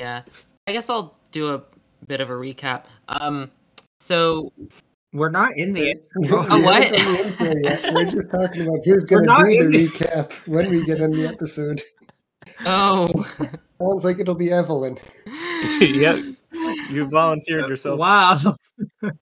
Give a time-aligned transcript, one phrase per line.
[0.00, 0.22] Yeah,
[0.66, 1.62] I guess I'll do a
[2.06, 2.84] bit of a recap.
[3.08, 3.50] Um,
[4.00, 4.52] so
[5.12, 5.94] We're not in the.
[6.30, 6.90] Oh, what?
[7.94, 11.10] We're just talking about who's going to do the the- recap when we get in
[11.12, 11.82] the episode.
[12.64, 13.08] oh,
[13.80, 14.98] Sounds like it'll be Evelyn.
[15.80, 16.20] yep.
[16.90, 17.98] You volunteered yourself.
[17.98, 18.56] Wow.
[19.02, 19.12] Okay.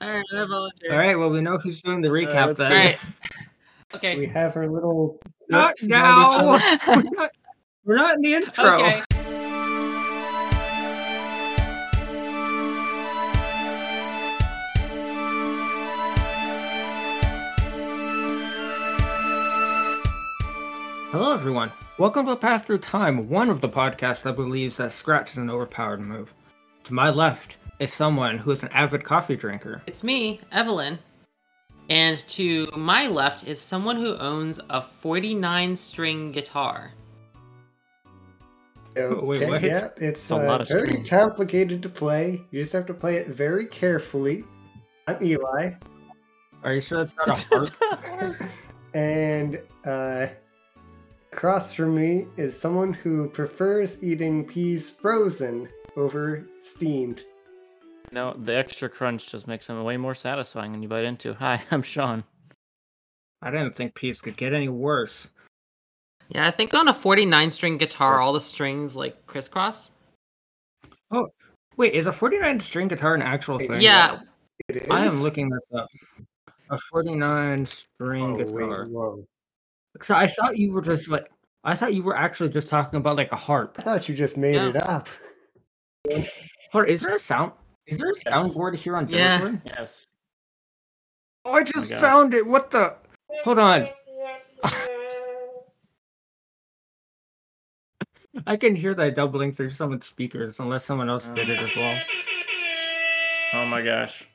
[0.00, 0.92] All right, I volunteer.
[0.92, 1.18] All right.
[1.18, 2.70] Well, we know who's doing the recap let's then.
[2.70, 4.18] do All right.
[4.18, 5.18] We have her little.
[5.48, 6.52] Not now.
[6.88, 7.30] we're, not,
[7.84, 8.74] we're not in the intro.
[8.82, 9.02] Okay.
[21.26, 21.72] Hello, everyone.
[21.98, 25.38] Welcome to A Path Through Time, one of the podcasts that believes that Scratch is
[25.38, 26.32] an overpowered move.
[26.84, 29.82] To my left is someone who is an avid coffee drinker.
[29.88, 31.00] It's me, Evelyn.
[31.90, 36.92] And to my left is someone who owns a 49 string guitar.
[38.96, 39.62] Wait, what?
[39.64, 41.08] Yeah, it's a uh, lot of very strings.
[41.08, 42.40] complicated to play.
[42.52, 44.44] You just have to play it very carefully.
[45.08, 45.72] I'm Eli,
[46.62, 47.72] Are you sure that's not a
[48.20, 48.42] harp?
[48.94, 50.28] and uh,
[51.36, 57.24] across from me is someone who prefers eating peas frozen over steamed.
[58.10, 61.34] No, the extra crunch just makes them way more satisfying when you bite into.
[61.38, 62.24] Hi, I'm Sean.
[63.42, 65.28] I didn't think peas could get any worse.
[66.30, 69.92] Yeah, I think on a 49 string guitar, all the strings like crisscross.
[71.10, 71.28] Oh,
[71.76, 73.82] wait, is a 49 string guitar an actual thing?
[73.82, 74.20] Yeah,
[74.68, 74.90] It is.
[74.90, 75.88] I am looking this up.
[76.70, 78.86] A 49 string Oh, wait, guitar.
[78.86, 79.22] whoa.
[80.02, 81.30] So I thought you were just like,
[81.64, 83.76] I thought you were actually just talking about like a harp.
[83.78, 84.68] I thought you just made Yeah.
[84.70, 85.08] it up.
[86.72, 87.52] Hold on, is there a sound?
[87.86, 89.38] Is there a soundboard here on Yeah.
[89.38, 89.60] Discord?
[89.64, 90.06] Yes.
[91.44, 92.00] Oh, I just oh God.
[92.00, 92.46] found it.
[92.46, 92.94] What the?
[93.44, 93.86] Hold on.
[98.46, 101.98] I can hear that doubling through someone's speakers, unless someone else did it as well.
[103.54, 104.28] Oh my gosh.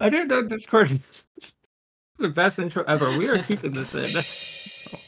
[0.00, 0.90] I didn't know Discord
[1.38, 1.54] is
[2.18, 3.16] the best intro ever.
[3.18, 4.08] We are keeping this in.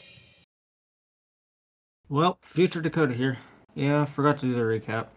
[2.09, 3.37] Well, future Dakota here.
[3.75, 5.07] Yeah, forgot to do the recap.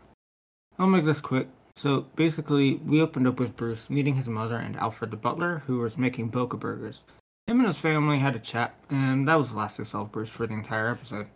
[0.76, 1.46] I'll make this quick.
[1.76, 5.78] So basically, we opened up with Bruce meeting his mother and Alfred the butler, who
[5.78, 7.04] was making Boca burgers.
[7.46, 10.10] Him and his family had a chat, and that was the last we saw of
[10.10, 11.28] Bruce for the entire episode.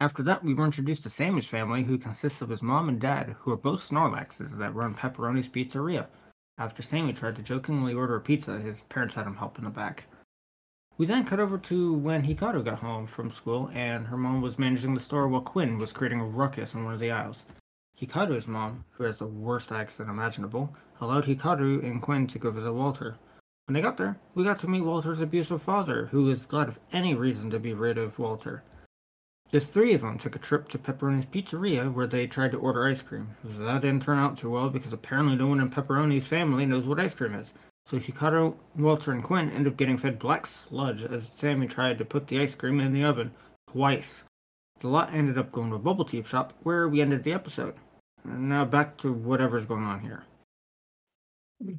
[0.00, 3.36] After that, we were introduced to Sammy's family, who consists of his mom and dad,
[3.40, 6.08] who are both Snorlaxes that run Pepperoni's Pizzeria.
[6.58, 9.70] After Sammy tried to jokingly order a pizza, his parents had him help in the
[9.70, 10.04] back.
[10.96, 14.58] We then cut over to when Hikaru got home from school and her mom was
[14.58, 17.44] managing the store while Quinn was creating a ruckus in one of the aisles.
[18.00, 22.72] Hikaru's mom, who has the worst accent imaginable, allowed Hikaru and Quinn to go visit
[22.72, 23.16] Walter.
[23.66, 26.80] When they got there, we got to meet Walter's abusive father, who was glad of
[26.92, 28.64] any reason to be rid of Walter.
[29.50, 32.86] The three of them took a trip to Pepperoni's Pizzeria where they tried to order
[32.86, 33.28] ice cream.
[33.42, 37.00] That didn't turn out too well because apparently no one in Pepperoni's family knows what
[37.00, 37.54] ice cream is.
[37.90, 42.04] So Hikaru, Walter, and Quinn end up getting fed black sludge as Sammy tried to
[42.04, 43.32] put the ice cream in the oven
[43.72, 44.22] twice.
[44.80, 47.74] The lot ended up going to a bubble tea shop where we ended the episode.
[48.24, 50.24] Now back to whatever's going on here.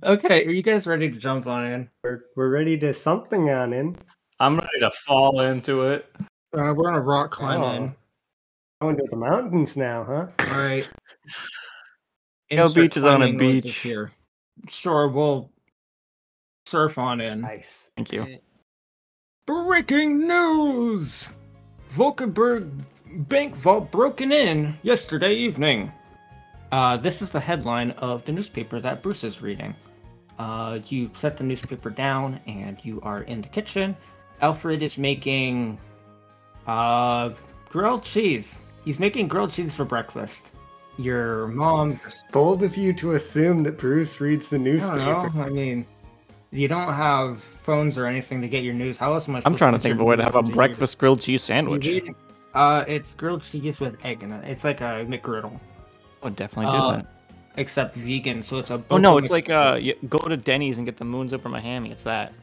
[0.03, 1.89] Okay, are you guys ready to jump on in?
[2.03, 3.95] We're, we're ready to something on in.
[4.39, 6.11] I'm ready to fall into it.
[6.51, 7.95] Uh, we're on a rock climb in.
[8.81, 10.27] Going to the mountains now, huh?
[10.51, 10.89] All right.
[12.51, 13.77] No beach is on a beach.
[13.77, 14.11] Here.
[14.67, 15.51] Sure, we'll
[16.65, 17.41] surf on in.
[17.41, 17.91] Nice.
[17.95, 18.39] Thank you.
[19.45, 21.33] Breaking news!
[21.91, 22.69] Volkenberg
[23.27, 25.91] bank vault broken in yesterday evening.
[26.71, 29.75] Uh, this is the headline of the newspaper that Bruce is reading.
[30.37, 33.97] Uh, you set the newspaper down and you are in the kitchen.
[34.41, 35.79] Alfred is making
[36.67, 37.31] uh,
[37.69, 38.59] grilled cheese.
[38.85, 40.53] He's making grilled cheese for breakfast.
[40.97, 41.99] Your mom
[42.31, 45.29] Bold of you to assume that Bruce reads the I don't newspaper.
[45.37, 45.43] know.
[45.43, 45.85] I mean,
[46.51, 48.97] you don't have phones or anything to get your news.
[48.97, 49.41] How else am I?
[49.45, 51.21] I'm trying to think of your a way to have a into your- breakfast grilled
[51.21, 51.87] cheese sandwich.
[52.53, 54.43] Uh, it's grilled cheese with egg in it.
[54.49, 55.57] It's like a McGriddle,
[56.21, 57.05] I would definitely do Uh, that.
[57.57, 58.43] except vegan.
[58.43, 58.81] So it's a.
[58.89, 59.79] Oh no, it's Mc- like uh,
[60.09, 61.91] go to Denny's and get the moons over my hammy.
[61.91, 62.33] It's that.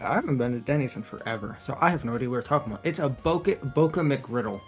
[0.00, 2.72] I haven't been to Denny's in forever, so I have no idea what we're talking
[2.72, 2.86] about.
[2.86, 4.60] It's a Boca Boca McGriddle.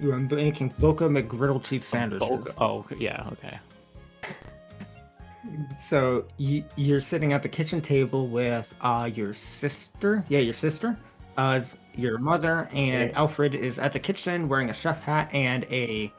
[0.00, 2.28] You are making Boca McGriddle cheese sandwiches.
[2.28, 3.58] Bulk- Oh yeah, okay.
[5.78, 10.24] So you, you're sitting at the kitchen table with uh your sister.
[10.28, 10.96] Yeah, your sister.
[11.36, 11.60] Uh,
[11.94, 13.18] your mother and Yeah.
[13.18, 16.12] Alfred is at the kitchen wearing a chef hat and a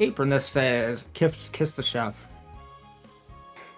[0.00, 2.26] apron that says "Kiss Kiss the Chef."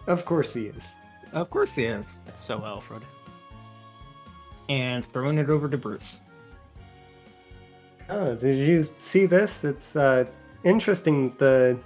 [0.06, 0.94] Of course he is.
[1.32, 2.20] Of course he is.
[2.25, 3.02] That's so Alfred.
[4.68, 6.20] And throwing it over to Bruce.
[8.08, 9.64] Oh, did you see this?
[9.64, 10.26] It's uh,
[10.64, 11.34] interesting.
[11.38, 11.78] The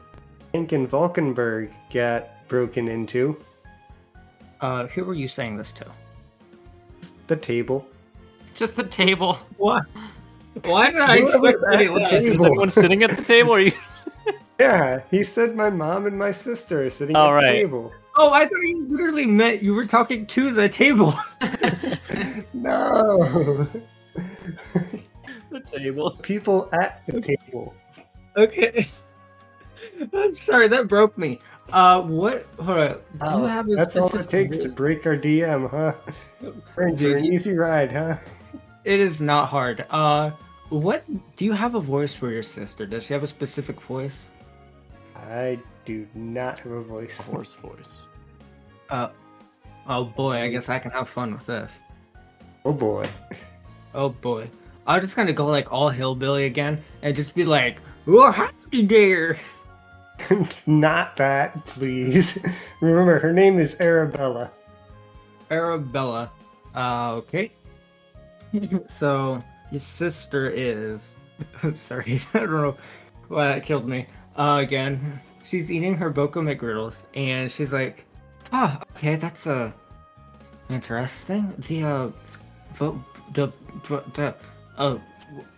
[0.52, 3.36] bank in Valkenburg got broken into.
[4.60, 5.86] Uh, who were you saying this to?
[7.26, 7.86] The table.
[8.54, 9.38] Just the table.
[9.56, 9.84] What?
[10.64, 13.52] Why did I expect at any the table- Is anyone sitting at the table?
[13.52, 13.72] Or are you?
[14.60, 17.52] Yeah, he said my mom and my sister are sitting All at the right.
[17.52, 17.90] table.
[18.18, 21.14] Oh, I thought you literally meant you were talking to the table.
[22.54, 23.66] No,
[25.50, 26.10] the table.
[26.22, 27.74] people at the table.
[28.36, 28.86] okay.
[30.12, 31.38] I'm sorry, that broke me.
[31.72, 32.46] Uh, what?
[32.58, 32.88] Hold on.
[32.92, 35.94] Do Wow, you have a that's all it specific takes to break our DM, huh?
[36.40, 38.16] We're for an easy ride, huh?
[38.84, 39.84] It is not hard.
[39.90, 40.30] Uh,
[40.70, 41.04] what?
[41.36, 42.86] Do you have a voice for your sister?
[42.86, 44.30] Does she have a specific voice?
[45.14, 47.20] I do not have a voice.
[47.20, 48.06] Horse voice.
[48.88, 49.10] Uh,
[49.86, 51.82] oh boy, I guess I can have fun with this.
[52.64, 53.08] Oh boy.
[53.94, 54.48] Oh boy.
[54.86, 59.38] I'm just gonna go like all hillbilly again and just be like, "Oh, happy there."
[60.66, 62.38] not that, please.
[62.80, 64.50] Remember, her name is Arabella.
[65.50, 66.30] Arabella.
[66.74, 67.52] Uh, okay.
[68.86, 71.16] so your sister is.
[71.62, 72.76] I'm Sorry, I don't know
[73.28, 74.06] why that killed me.
[74.36, 78.04] Uh, again, she's eating her Boca McGriddles, and she's like,
[78.52, 79.72] "Ah, okay, that's uh,
[80.68, 81.54] interesting.
[81.68, 82.08] The uh,
[82.78, 82.94] the
[83.32, 83.52] the,
[84.14, 84.34] the
[84.76, 84.98] uh,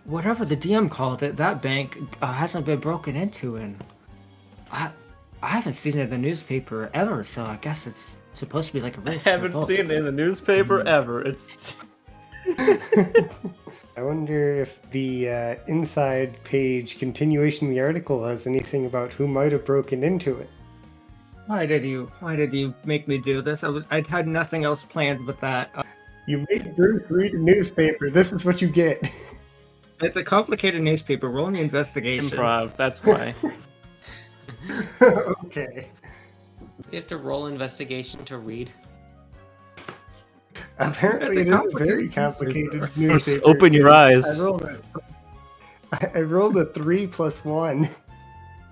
[0.05, 3.81] whatever the DM called it, that bank uh, hasn't been broken into, and
[4.71, 4.91] I
[5.41, 8.81] I haven't seen it in the newspaper ever, so I guess it's supposed to be
[8.81, 11.21] like a I really secure haven't vault." seen it in the newspaper ever.
[11.21, 11.75] It's
[13.95, 19.27] I wonder if the uh, inside page continuation of the article has anything about who
[19.27, 20.49] might have broken into it.
[21.47, 22.11] Why did you?
[22.19, 23.63] Why did you make me do this?
[23.63, 23.85] I was.
[23.91, 25.85] I had nothing else planned but that.
[26.25, 28.09] You made Bruce read a newspaper.
[28.09, 29.09] This is what you get.
[30.01, 31.29] it's a complicated newspaper.
[31.29, 32.29] Roll the investigation.
[32.29, 32.75] improv.
[32.75, 33.33] That's why.
[35.45, 35.89] okay.
[36.91, 38.71] You have to roll investigation to read.
[40.79, 43.47] Apparently, it is That's a a very complicated complicated Just newspaper.
[43.47, 44.41] open your eyes.
[44.41, 44.79] I rolled a,
[46.17, 47.89] I rolled a three plus one.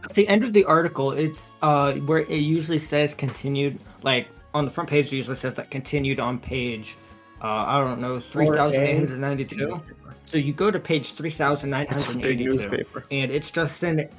[0.03, 3.79] At the end of the article, it's uh where it usually says continued.
[4.03, 6.97] Like on the front page, it usually says that continued on page.
[7.43, 9.81] Uh, I don't know, three thousand eight hundred ninety-two.
[10.25, 13.03] So you go to page three thousand nine It's a big newspaper.
[13.11, 14.09] and it's just an.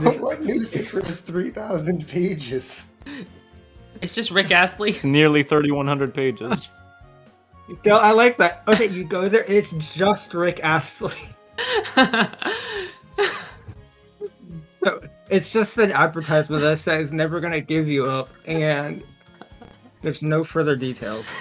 [0.00, 2.86] this, what newspaper is three thousand pages?
[4.02, 4.90] It's just Rick Astley.
[4.90, 6.68] It's nearly 3,100 pages.
[7.86, 8.62] no, I like that.
[8.68, 9.44] Okay, you go there.
[9.44, 11.14] It's just Rick Astley.
[14.86, 19.02] So it's just an advertisement that says never gonna give you up, and
[20.00, 21.34] there's no further details.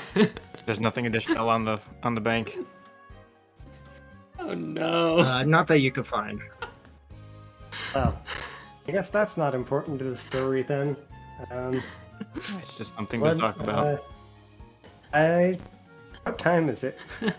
[0.66, 2.58] There's nothing additional on the on the bank.
[4.40, 5.20] oh no.
[5.20, 6.42] Uh, not that you could find.
[7.94, 8.20] Well,
[8.88, 10.98] I guess that's not important to the story then.
[11.52, 11.82] Um,
[12.58, 13.88] It's just something what, to talk about.
[13.88, 13.98] uh,
[15.14, 15.60] I.
[16.24, 16.98] What time is it?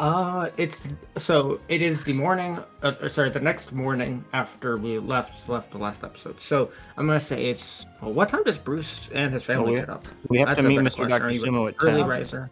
[0.00, 0.88] Uh, it's
[1.18, 2.58] so it is the morning.
[2.82, 6.40] Uh, uh, sorry, the next morning after we left left the last episode.
[6.40, 7.84] So I'm gonna say it's.
[8.00, 10.06] Well, what time does Bruce and his family we- get up?
[10.28, 10.96] we have That's to meet Mr.
[10.96, 11.08] question.
[11.08, 11.26] Dr.
[11.26, 12.08] Are Sumo at Early 10.
[12.08, 12.50] riser.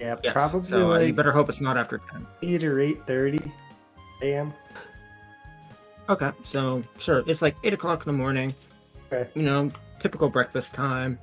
[0.00, 0.32] Yeah, Yes.
[0.32, 2.26] probably so uh, you better hope it's not after ten.
[2.42, 3.52] eight or eight thirty
[4.22, 4.52] a.m.
[6.08, 8.54] Okay, so sure, it's like eight o'clock in the morning.
[9.12, 9.28] Okay.
[9.34, 11.18] You know, typical breakfast time.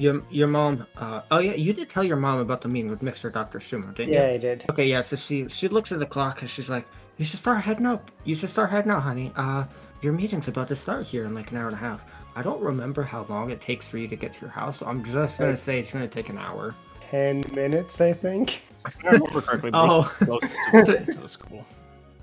[0.00, 0.86] Your your mom.
[0.96, 3.94] Uh, oh yeah, you did tell your mom about the meeting with Mister Doctor Sumo,
[3.94, 4.34] didn't Yeah, you?
[4.34, 4.64] I did.
[4.70, 5.02] Okay, yeah.
[5.02, 6.86] So she she looks at the clock and she's like,
[7.18, 8.10] "You should start heading up.
[8.24, 9.30] You should start heading out, honey.
[9.36, 9.64] Uh,
[10.00, 12.02] your meeting's about to start here in like an hour and a half.
[12.34, 14.86] I don't remember how long it takes for you to get to your house, so
[14.86, 15.58] I'm just gonna Right.
[15.58, 16.74] say it's gonna take an hour.
[17.10, 18.62] Ten minutes, I think.
[18.86, 20.38] If I remember correctly, Bruce Oh.
[20.72, 21.66] is to, to the school.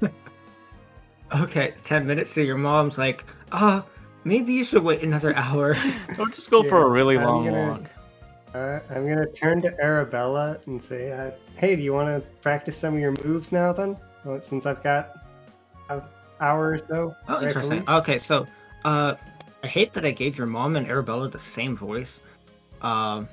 [1.36, 2.32] Okay, ten minutes.
[2.32, 3.82] So your mom's like, "Uh,
[4.28, 5.76] maybe you should wait another hour."
[6.20, 7.82] Or just go for a really I'm long gonna- walk.
[8.56, 12.78] Uh, I'm gonna turn to Arabella and say, uh, "Hey, do you want to practice
[12.78, 13.72] some of your moves now?
[13.74, 15.12] Then, well, since I've got
[15.90, 16.02] an
[16.40, 17.84] hour or so." Oh, interesting.
[17.88, 18.48] Okay, so
[18.86, 19.16] uh,
[19.64, 22.22] I hate that I gave your mom and Arabella the same voice.
[22.82, 23.28] Um,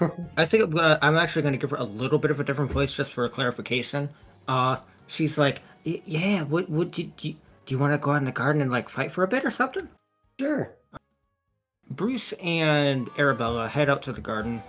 [0.36, 2.44] I think I'm, gonna, I'm actually going to give her a little bit of a
[2.44, 4.08] different voice just for clarification.
[4.46, 4.76] Uh,
[5.08, 7.28] she's like, "Y- "Yeah, what would you do?
[7.30, 7.34] You,
[7.68, 9.44] do you want to go out in the garden and like fight for a bit
[9.44, 9.88] or something?"
[10.40, 10.74] Sure.
[11.90, 14.62] Bruce and Arabella head out to the garden.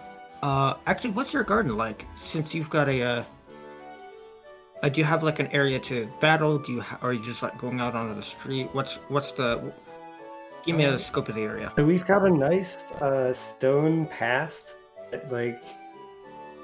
[0.43, 2.05] Uh, actually, what's your garden like?
[2.15, 3.23] Since you've got a, uh,
[4.83, 6.57] uh do you have like an area to battle?
[6.59, 8.67] Do you, ha- or are you just like going out onto the street?
[8.73, 9.71] What's what's the?
[10.65, 11.71] Give me a Uh, scope of the area.
[11.77, 14.65] So we've got a nice uh, stone path
[15.11, 15.63] that like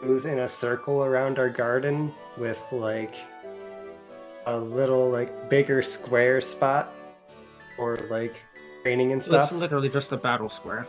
[0.02, 3.16] goes in a circle around our garden with like
[4.46, 6.94] a little like bigger square spot
[7.78, 8.36] or like
[8.84, 9.46] training and stuff.
[9.46, 10.88] It's literally just a battle square.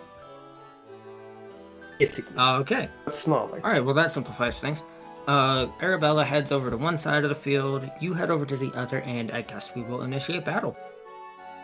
[1.98, 2.88] Basically, Okay.
[3.06, 3.60] but smaller.
[3.64, 3.82] All right.
[3.84, 4.82] Well, that simplifies things.
[5.26, 7.90] Uh, Arabella heads over to one side of the field.
[8.00, 10.76] You head over to the other, and I guess we will initiate battle.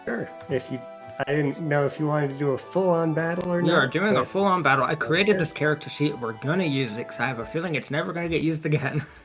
[0.06, 0.28] Sure.
[0.48, 0.80] If you,
[1.26, 3.76] I didn't know if you wanted to do a full-on battle or We not.
[3.76, 4.84] are doing a full-on battle.
[4.84, 6.18] I created this character sheet.
[6.18, 9.04] We're gonna use it because I have a feeling it's never gonna get used again.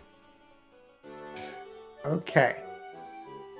[2.07, 2.55] Okay.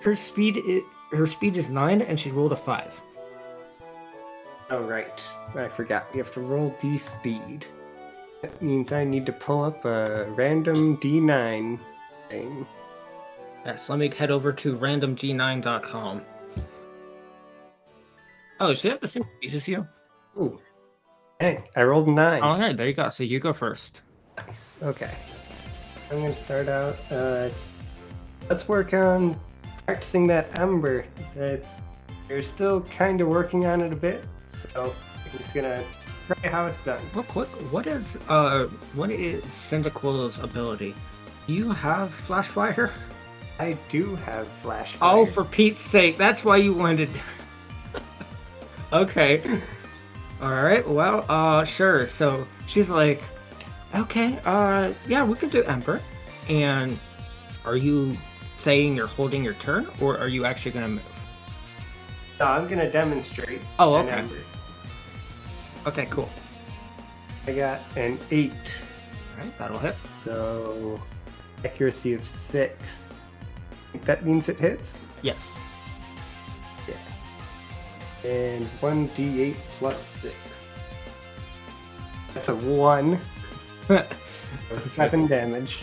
[0.02, 3.00] Her speed, is, her speed is nine, and she rolled a five.
[4.70, 5.24] Oh right.
[5.56, 6.08] I forgot.
[6.14, 7.66] You have to roll D speed.
[8.42, 11.80] That means I need to pull up a random D9
[12.30, 12.68] thing.
[13.66, 13.90] Yes.
[13.90, 16.22] Let me head over to randomg9.com.
[18.60, 19.88] Oh, does she have the same speed as you?
[20.38, 20.60] Ooh.
[21.40, 22.42] Hey, I rolled a nine.
[22.42, 23.10] All right, there you go.
[23.10, 24.02] So you go first.
[24.38, 24.76] Nice.
[24.82, 25.12] Okay.
[26.12, 26.98] I'm gonna start out.
[27.12, 27.50] Uh,
[28.50, 29.40] let's work on
[29.86, 31.06] practicing that ember.
[31.40, 31.58] Uh,
[32.30, 35.84] you're still kind of working on it a bit, so I'm just gonna
[36.28, 37.02] try how it's done.
[37.14, 40.96] Real quick, what is uh, what is Cyndaquil's ability?
[41.48, 42.92] Do you have flash fire?
[43.60, 44.96] I do have flash.
[45.02, 47.10] Oh, for Pete's sake, that's why you wanted.
[48.94, 49.42] okay.
[50.42, 50.88] All right.
[50.88, 52.08] Well, uh, sure.
[52.08, 53.24] So she's like,
[53.96, 56.02] okay, uh, yeah, we can do Ember.
[56.50, 57.00] And
[57.66, 58.16] are you
[58.58, 61.04] saying you're holding your turn, or are you actually gonna move?
[62.40, 63.62] No, I'm gonna demonstrate.
[63.80, 64.26] Oh, okay.
[65.86, 66.30] Okay, cool.
[67.48, 68.52] I got an eight,
[69.38, 69.96] All right, that'll hit.
[70.22, 71.00] so
[71.64, 73.14] accuracy of six.
[74.04, 75.06] That means it hits.
[75.22, 75.58] Yes.
[76.88, 78.30] Yeah.
[78.30, 80.36] And 1d8 plus 6.
[82.34, 83.20] That's a 1.
[83.90, 84.90] Okay.
[84.96, 85.80] 7 damage.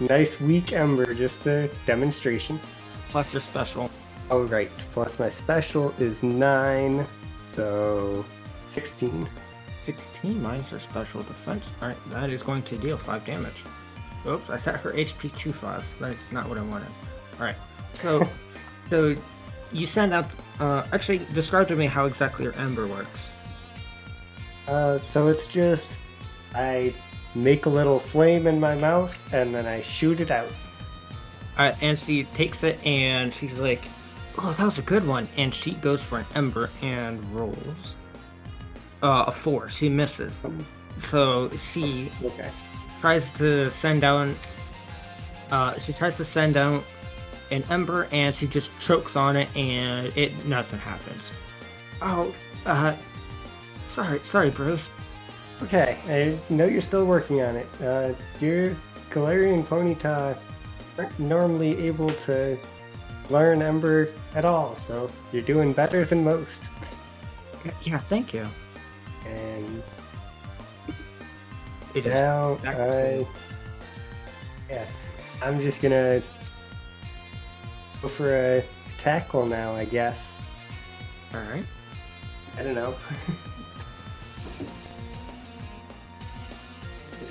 [0.00, 2.60] Nice weak ember, just a demonstration.
[3.08, 3.90] Plus your special.
[4.30, 4.70] Oh, right.
[4.92, 7.06] Plus my special is 9,
[7.48, 8.24] so
[8.66, 9.28] 16.
[9.80, 11.70] 16 minus her special defense.
[11.80, 13.64] Alright, that is going to deal 5 damage.
[14.26, 15.84] Oops, I set her HP to 5.
[16.00, 16.88] That's not what I wanted.
[17.34, 17.56] Alright,
[17.94, 18.28] so
[18.90, 19.16] so
[19.72, 20.30] you send up.
[20.60, 23.30] Uh, actually, describe to me how exactly your ember works.
[24.66, 25.98] Uh, so it's just
[26.54, 26.94] I
[27.42, 30.50] make a little flame in my mouth and then I shoot it out.
[31.56, 33.82] Uh, and she takes it and she's like,
[34.38, 37.96] "Oh, that was a good one." And she goes for an ember and rolls
[39.02, 39.68] uh, a four.
[39.68, 40.40] She misses.
[40.98, 42.50] So she Okay.
[43.00, 44.36] tries to send down.
[45.50, 46.82] Uh, she tries to send down
[47.50, 51.32] an ember, and she just chokes on it, and it nothing happens.
[52.02, 52.34] Oh,
[52.66, 52.94] uh,
[53.88, 54.90] sorry, sorry, Bruce.
[55.62, 57.66] Okay, I know you're still working on it.
[57.82, 58.76] Uh, your
[59.10, 60.38] Galarian Ponyta
[60.96, 62.56] aren't normally able to
[63.28, 66.64] learn Ember at all, so you're doing better than most.
[67.82, 68.46] Yeah, thank you.
[69.26, 69.82] And
[71.94, 73.26] It is now I,
[74.70, 74.86] yeah,
[75.42, 76.22] I'm just gonna
[78.00, 78.64] go for a
[78.96, 80.40] tackle now, I guess.
[81.34, 81.64] all right.
[82.56, 82.94] I don't know.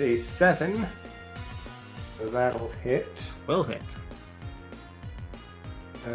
[0.00, 0.86] a seven,
[2.18, 3.08] so that'll hit.
[3.48, 3.82] Will hit.
[6.06, 6.10] Uh,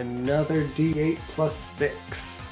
[0.00, 2.46] another d8 plus 6.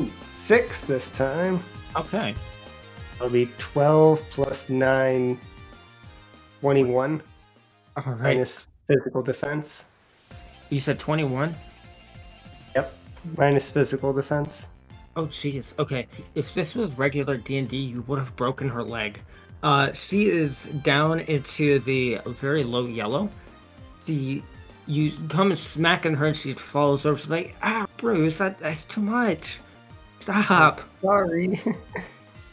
[0.00, 1.62] Ooh, 6 this time.
[1.94, 2.34] Okay.
[3.16, 5.38] It'll be 12 plus 9,
[6.60, 7.22] 21
[7.96, 8.20] All right.
[8.20, 9.84] minus physical defense.
[10.70, 11.54] You said twenty-one.
[12.76, 12.96] Yep,
[13.36, 14.68] minus physical defense.
[15.16, 15.78] Oh jeez.
[15.78, 16.06] Okay.
[16.34, 19.20] If this was regular D and D, you would have broken her leg.
[19.62, 23.28] Uh, she is down into the very low yellow.
[24.06, 24.42] She,
[24.86, 27.18] you come and smack on her, and she falls over.
[27.18, 29.58] She's like, "Ah, Bruce, that, that's too much.
[30.20, 31.60] Stop." Sorry.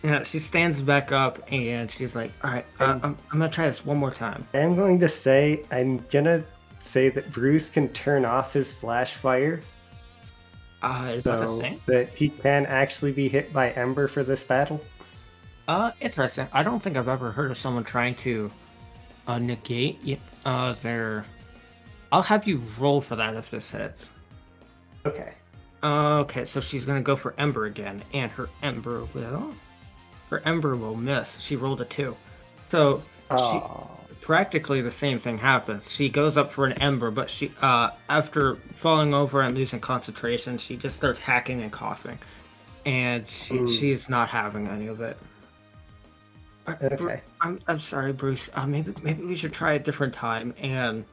[0.03, 0.21] Yeah.
[0.23, 3.83] She stands back up, and she's like, "All right, uh, I'm, I'm gonna try this
[3.83, 6.43] one more time." I'm going to say, I'm gonna
[6.79, 9.61] say that Bruce can turn off his flash fire
[10.81, 11.81] Uh, is that a so thing?
[11.87, 14.83] that he can actually be hit by Ember for this battle.
[15.67, 16.47] Uh, interesting.
[16.53, 18.51] I don't think I've ever heard of someone trying to
[19.27, 21.25] uh, negate uh their.
[22.11, 24.13] I'll have you roll for that if this hits.
[25.05, 25.33] Okay.
[25.83, 29.53] Uh, okay, so she's gonna go for Ember again, and her Ember will.
[30.29, 31.39] Her Ember will miss.
[31.39, 32.15] She rolled a two,
[32.69, 33.89] so she, Oh,
[34.27, 35.89] practically the same thing happens.
[35.89, 40.57] She goes up for an Ember, but she, uh, after falling over and losing concentration,
[40.57, 42.19] she just starts hacking and coughing,
[42.85, 43.67] and she Ooh.
[43.69, 45.15] she's not having any of it.
[46.67, 47.21] Okay.
[47.39, 48.49] I'm I'm sorry, Bruce.
[48.53, 50.53] Uh, maybe maybe we should try a different time.
[50.57, 51.05] And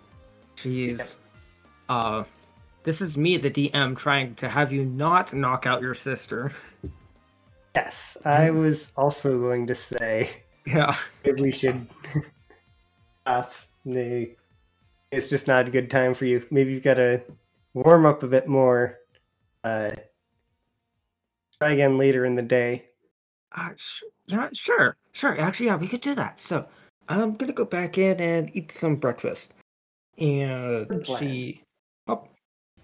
[0.57, 1.19] she's,
[1.89, 2.25] uh,
[2.83, 6.51] this is me, the DM, trying to have you not knock out your sister.
[7.77, 10.31] Yes, I was also going to say
[10.67, 10.97] Yeah.
[11.25, 11.87] maybe we should
[13.25, 13.53] stop.
[13.87, 14.37] The-
[15.11, 16.45] It's just not a good time for you.
[16.51, 17.23] Maybe you've got to
[17.73, 18.99] warm up a bit more.
[19.63, 19.93] Uh,
[21.61, 22.87] try again later in the day.
[23.53, 25.39] Uh, sh- yeah, sure, sure.
[25.41, 26.41] Actually, yeah, we could do that.
[26.41, 26.67] So
[27.09, 29.55] I'm gonna go back in and eat some breakfast.
[30.19, 31.21] And Good plan.
[31.21, 31.63] she,
[32.09, 32.27] oh,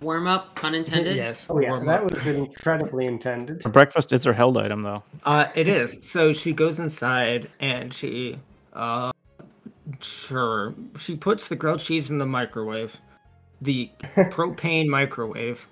[0.00, 1.16] Warm up, pun intended.
[1.16, 2.12] yes, Oh yeah, warm that up.
[2.12, 3.62] was incredibly intended.
[3.64, 5.02] A breakfast is her held item, though.
[5.24, 5.98] Uh, it is.
[6.02, 8.38] So she goes inside and she,
[8.72, 9.10] uh,
[10.00, 12.96] sure, she puts the grilled cheese in the microwave,
[13.60, 15.66] the propane microwave.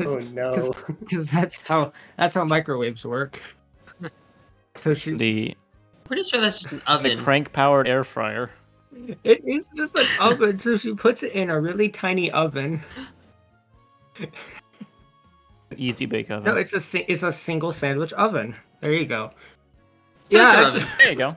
[0.00, 0.74] Oh no.
[1.00, 3.40] Because that's how that's how microwaves work.
[4.76, 5.56] So she, The,
[6.02, 7.18] Pretty sure that's just an the oven.
[7.20, 8.50] crank powered air fryer.
[9.22, 10.58] it is just an oven.
[10.58, 12.80] So she puts it in a really tiny oven.
[15.76, 16.44] Easy bake oven.
[16.44, 18.56] No, it's a it's a single sandwich oven.
[18.80, 19.30] There you go.
[20.28, 20.88] Toaster yeah, it's, oven.
[20.98, 21.36] there you go.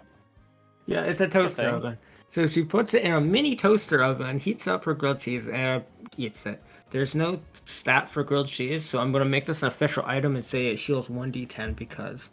[0.87, 1.73] Yeah, it's a toaster thing.
[1.73, 1.97] oven.
[2.29, 5.83] So she puts it in a mini toaster oven, heats up her grilled cheese, and
[6.17, 6.61] eats it.
[6.89, 10.43] There's no stat for grilled cheese, so I'm gonna make this an official item and
[10.43, 12.29] say it heals one d10 because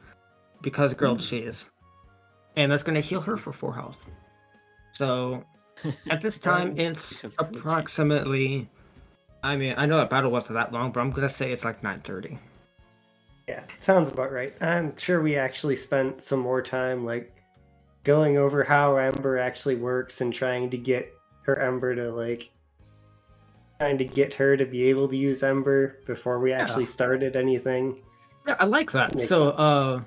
[0.62, 1.26] because grilled hmm.
[1.26, 1.70] cheese,
[2.56, 4.08] and that's gonna heal her for four health.
[4.92, 5.44] So
[6.10, 7.60] at this time, it's because grilled cheese.
[7.60, 8.70] approximately.
[9.42, 11.82] I mean, I know that battle wasn't that long, but I'm gonna say it's like
[11.82, 12.38] 9:30.
[13.48, 14.54] Yeah, sounds about right.
[14.62, 17.33] I'm sure we actually spent some more time like
[18.04, 22.50] going over how Ember actually works and trying to get her Ember to like
[23.78, 28.00] trying to get her to be able to use Ember before we actually started anything.
[28.46, 29.14] Yeah, I like that.
[29.14, 30.02] Makes so, uh,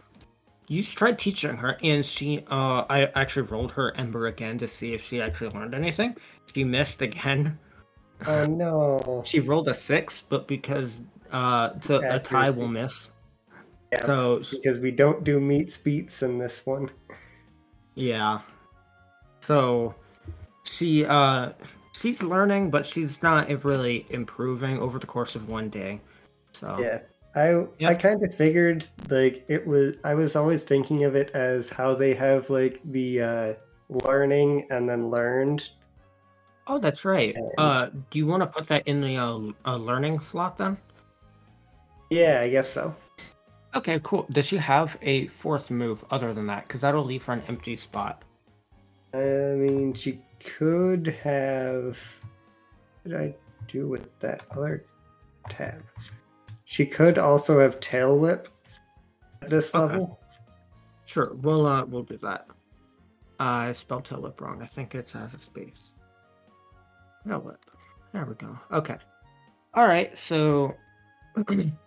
[0.67, 4.93] you tried teaching her, and she, uh, I actually rolled her Ember again to see
[4.93, 6.15] if she actually learned anything.
[6.53, 7.57] She missed again.
[8.25, 9.23] Oh no.
[9.25, 13.11] She rolled a six, but because, uh, so a tie will miss.
[13.91, 16.89] Yeah, So, because we don't do meet beats in this one.
[17.97, 18.39] Yeah.
[19.41, 19.95] So,
[20.63, 21.51] she, uh,
[21.93, 25.99] she's learning, but she's not really improving over the course of one day.
[26.51, 26.99] So, Yeah.
[27.35, 31.69] I I kind of figured like it was I was always thinking of it as
[31.69, 33.53] how they have like the uh
[33.89, 35.69] learning and then learned.
[36.65, 37.35] oh, that's right.
[37.35, 40.77] And- Uh, do you want to put that in the, uh, uh, learning slot then?
[42.09, 42.93] Yeah, I guess so.
[43.75, 44.25] Okay, cool.
[44.31, 46.67] Does she have a fourth move other than that?
[46.67, 48.23] Because that'll leave her an empty spot.
[49.13, 49.17] I
[49.55, 51.97] mean, she could have.
[53.03, 53.35] What did I
[53.67, 54.85] do with that other
[55.49, 55.83] tab?
[56.65, 58.47] She could also have tail whip
[59.41, 59.79] at this Okay.
[59.93, 60.19] level.
[61.05, 62.47] Sure, we'll uh, we'll do that.
[63.39, 64.61] I spelled tail whip wrong.
[64.61, 65.93] I think it's as a space.
[67.27, 67.63] Tail whip.
[68.13, 68.57] There we go.
[68.71, 68.97] Okay.
[69.73, 70.17] All right.
[70.17, 70.75] So.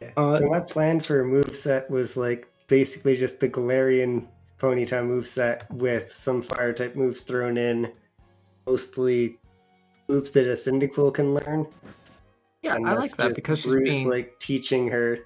[0.00, 0.10] Yeah.
[0.16, 4.26] Uh, so my plan for a moveset was like basically just the Galarian
[4.58, 7.90] Ponyta moveset with some fire type moves thrown in,
[8.66, 9.38] mostly
[10.08, 11.66] moves that a Cyndaquil can learn.
[12.62, 14.08] yeah, and I like that because she's Bruce being.
[14.08, 15.20] like teaching her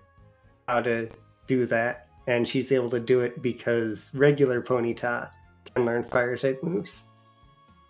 [0.66, 1.08] how to
[1.46, 5.30] do that, and she's able to do it because regular Ponyta
[5.74, 7.04] can learn fire type moves.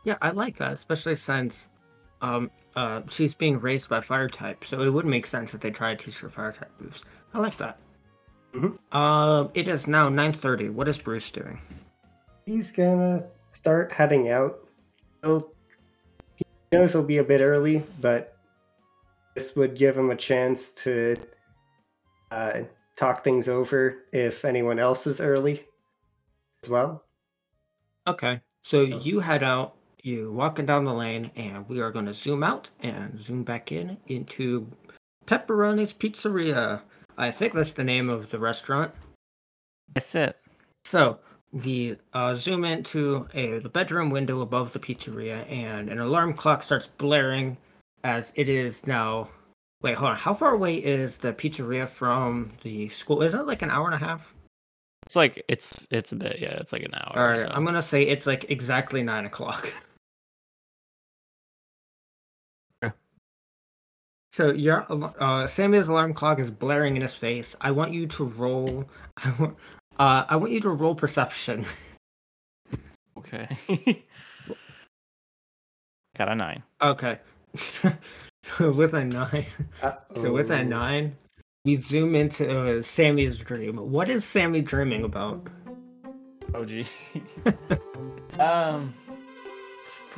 [0.04, 1.68] Yeah, I like that, especially since,
[2.22, 5.70] um, uh, she's being raised by fire type, so it would make sense that they
[5.70, 7.02] try to teach her fire type moves.
[7.34, 7.76] I like that.
[8.54, 8.78] Mhm.
[8.92, 10.68] Uh, it is now nine thirty.
[10.68, 11.60] What is Bruce doing?
[12.46, 14.60] He's gonna start heading out.
[15.22, 15.52] He'll,
[16.36, 18.36] he knows he'll be a bit early, but
[19.34, 21.16] this would give him a chance to
[22.30, 22.62] uh,
[22.94, 25.66] talk things over if anyone else is early
[26.62, 27.04] as well.
[28.06, 32.14] Okay, so you head out, you walking down the lane, and we are going to
[32.14, 34.68] zoom out and zoom back in into
[35.26, 36.80] Pepperoni's Pizzeria.
[37.16, 38.92] I think that's the name of the restaurant.
[39.94, 40.36] That's it.
[40.84, 41.18] So
[41.52, 46.62] we uh, zoom into a the bedroom window above the pizzeria, and an alarm clock
[46.62, 47.56] starts blaring
[48.04, 49.28] as it is now.
[49.82, 50.16] Wait, hold on.
[50.16, 53.22] How far away is the pizzeria from the school?
[53.22, 54.34] Isn't it like an hour and a half?
[55.06, 56.56] It's like it's it's a bit yeah.
[56.60, 57.12] It's like an hour.
[57.16, 57.50] All right, so.
[57.50, 59.72] I'm gonna say it's like exactly nine o'clock.
[64.38, 64.86] So your
[65.18, 67.56] uh, Sammy's alarm clock is blaring in his face.
[67.60, 68.84] I want you to roll.
[69.16, 69.56] I want,
[69.98, 71.66] uh, I want you to roll perception.
[73.18, 73.48] Okay.
[76.16, 76.62] Got a nine.
[76.80, 77.18] Okay.
[78.42, 79.46] so with a nine,
[80.14, 81.16] so with a nine,
[81.64, 83.76] we zoom into uh, Sammy's dream.
[83.76, 85.48] What is Sammy dreaming about?
[86.54, 86.86] Oh gee.
[88.38, 88.94] um.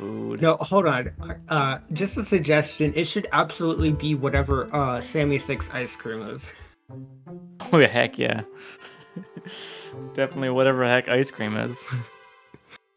[0.01, 0.41] Food.
[0.41, 1.11] No, hold on.
[1.47, 2.91] Uh, just a suggestion.
[2.95, 6.51] It should absolutely be whatever uh Sammy thinks ice cream is.
[7.71, 8.41] Oh yeah, heck yeah.
[10.15, 11.87] Definitely whatever heck ice cream is.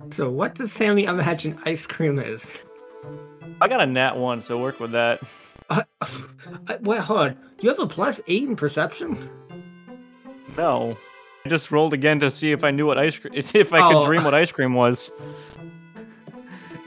[0.09, 2.51] So, what does Sammy imagine ice cream is?
[3.61, 5.21] I got a nat one, so work with that.
[5.69, 7.33] Uh, uh, wait, hold on.
[7.35, 9.29] Do you have a plus eight in perception?
[10.57, 10.97] No.
[11.45, 13.97] I just rolled again to see if I knew what ice cream if I could
[13.99, 14.07] Oh.
[14.07, 15.13] dream what ice cream was.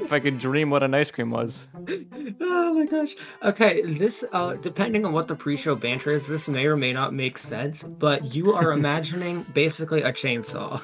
[0.07, 1.67] If I could dream what an ice cream was.
[2.39, 3.13] oh my gosh.
[3.43, 7.13] Okay, this uh depending on what the pre-show banter is, this may or may not
[7.13, 10.81] make sense, but you are imagining basically a chainsaw.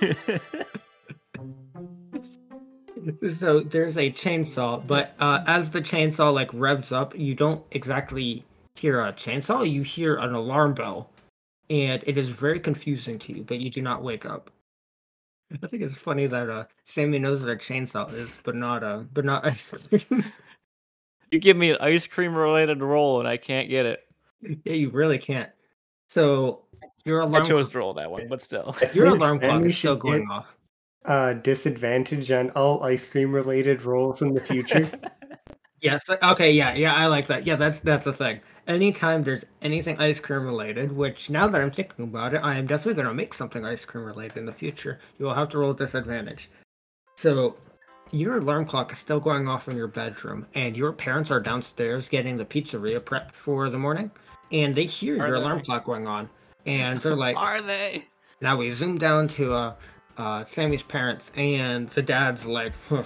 [3.32, 8.44] So there's a chainsaw, but uh as the chainsaw like revs up, you don't exactly
[8.76, 11.10] hear a chainsaw, you hear an alarm bell.
[11.68, 14.50] And it is very confusing to you, but you do not wake up.
[15.62, 19.00] I think it's funny that uh Sammy knows what a chainsaw is, but not uh
[19.12, 20.24] but not ice cream.
[21.30, 24.00] you give me an ice cream related roll and I can't get it.
[24.64, 25.50] yeah, you really can't.
[26.08, 26.64] So
[27.04, 28.76] your I alarm chose to roll that one, but still.
[28.80, 30.46] I your think alarm clock is still going off.
[31.04, 34.88] Uh, disadvantage on all ice cream related rolls in the future.
[35.82, 36.08] Yes.
[36.08, 36.52] Okay.
[36.52, 36.74] Yeah.
[36.74, 36.94] Yeah.
[36.94, 37.44] I like that.
[37.44, 37.56] Yeah.
[37.56, 38.40] That's that's a thing.
[38.68, 42.66] Anytime there's anything ice cream related, which now that I'm thinking about it, I am
[42.66, 45.00] definitely going to make something ice cream related in the future.
[45.18, 46.48] You will have to roll disadvantage.
[47.16, 47.56] So,
[48.12, 52.08] your alarm clock is still going off in your bedroom, and your parents are downstairs
[52.08, 54.10] getting the pizzeria prepped for the morning,
[54.52, 56.28] and they hear Are your alarm clock going on,
[56.66, 58.04] and they're like, Are they?
[58.40, 59.74] Now we zoom down to uh,
[60.16, 63.04] uh, Sammy's parents, and the dad's like, huh,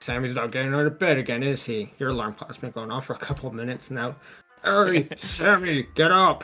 [0.00, 1.92] Sammy's not getting out of bed again, is he?
[1.98, 4.16] Your alarm clock's been going off for a couple of minutes now.
[4.64, 6.42] Hurry, Sammy, get up!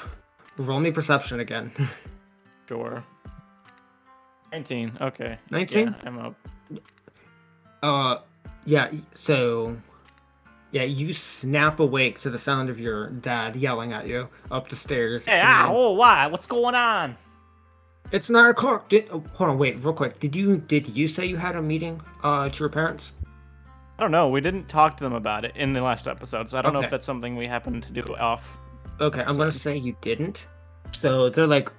[0.57, 1.73] Roll me perception again.
[2.69, 3.03] Sure.
[4.53, 4.99] 19.
[5.01, 5.39] Okay.
[5.51, 5.89] 19?
[5.89, 6.35] Yeah, I'm up.
[7.83, 8.19] Uh,
[8.65, 9.77] yeah, so.
[10.71, 14.77] Yeah, you snap awake to the sound of your dad yelling at you up the
[14.77, 15.27] stairs.
[15.27, 16.29] Hey, ah, and- oh, why?
[16.29, 17.17] What's going on?
[18.13, 18.89] It's nine o'clock.
[18.89, 20.21] Did, oh, hold on, wait, real quick.
[20.21, 23.15] Did you did you say you had a meeting uh to your parents?
[24.01, 24.29] I don't know.
[24.29, 26.81] We didn't talk to them about it in the last episode, so I don't know
[26.81, 28.57] if that's something we happened to do off.
[28.99, 30.47] Okay, I'm gonna say you didn't.
[30.91, 31.71] So they're like,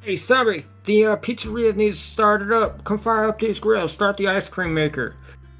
[0.00, 2.82] "Hey, sorry, the uh, pizzeria needs started up.
[2.82, 3.92] Come fire up these grills.
[3.92, 5.14] Start the ice cream maker."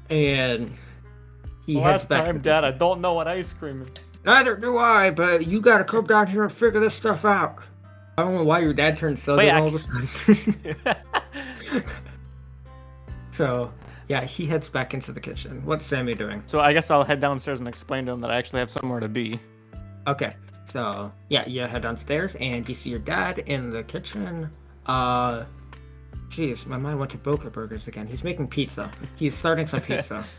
[0.09, 0.73] And
[1.65, 2.25] he heads Last back.
[2.25, 3.87] time, Dad, I don't know what ice cream is.
[4.25, 7.59] Neither do I, but you gotta come down here and figure this stuff out.
[8.17, 10.09] I don't know why your dad turned southern Wait, I all of a sudden.
[13.31, 13.71] so,
[14.09, 15.63] yeah, he heads back into the kitchen.
[15.63, 16.41] What's Sammy doing?
[16.47, 18.99] so I guess I'll head downstairs and explain to him that I actually have somewhere
[18.99, 19.39] to be.
[20.07, 24.49] Okay, so yeah, you head downstairs and you see your dad in the kitchen.
[24.87, 25.45] Uh,
[26.29, 28.07] jeez, my mind went to Boca Burgers again.
[28.07, 28.89] He's making pizza.
[29.15, 30.25] He's starting some pizza.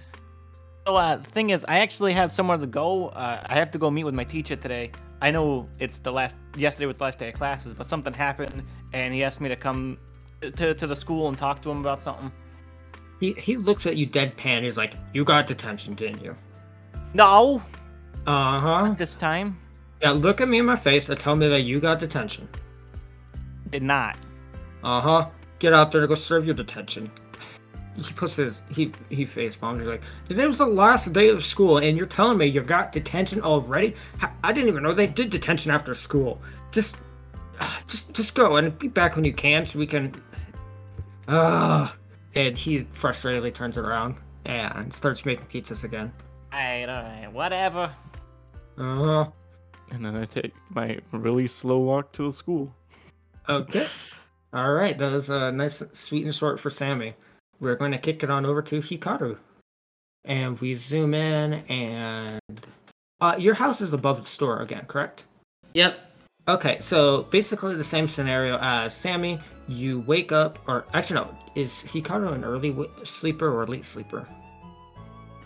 [0.87, 3.09] So, uh, the thing is, I actually have somewhere to go.
[3.09, 4.91] Uh, I have to go meet with my teacher today.
[5.21, 8.63] I know it's the last, yesterday was the last day of classes, but something happened,
[8.95, 9.99] and he asked me to come
[10.41, 12.33] to, to the school and talk to him about something.
[13.21, 14.63] He he looks at you deadpan.
[14.65, 16.35] He's like, "You got detention, didn't you?"
[17.15, 17.63] No,
[18.27, 18.95] Uh huh.
[18.97, 19.59] this time
[20.03, 22.49] Yeah, look at me in my face and tell me that you got detention.
[23.71, 24.17] did not.
[24.83, 25.29] Uh huh.
[25.59, 27.11] Get out there to go serve your detention.
[27.97, 29.81] He puts his he he face bombs.
[29.81, 32.93] He's like, today was the last day of school, and you're telling me you got
[32.93, 33.95] detention already?
[34.43, 36.41] I, didn't even know they did detention after school.
[36.71, 36.99] Just,
[37.59, 40.13] uh, just, just go and be back when you can, so we can.
[41.29, 41.95] Ah.
[42.35, 46.13] And he frustratedly turns around and starts making pizzas again.
[46.53, 47.95] Alright, alright, whatever.
[48.79, 49.29] Uh huh.
[49.93, 52.75] And then I take my really slow walk to the school.
[53.49, 53.87] Okay.
[54.53, 57.15] All right, that was a nice, sweet and short for Sammy.
[57.61, 59.37] We're going to kick it on over to Hikaru,
[60.25, 62.41] and we zoom in, and
[63.21, 65.25] uh, your house is above the store again, correct?
[65.75, 65.99] Yep.
[66.49, 69.39] Okay, so basically the same scenario as Sammy.
[69.71, 74.27] You wake up, or actually no, is Hikaru an early w- sleeper or late sleeper?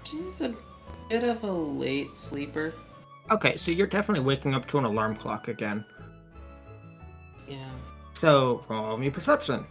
[0.02, 0.54] She's a
[1.10, 2.72] bit of a late sleeper.
[3.30, 5.84] Okay, so you're definitely waking up to an alarm clock again.
[7.46, 7.68] Yeah.
[8.14, 9.66] So roll me perception.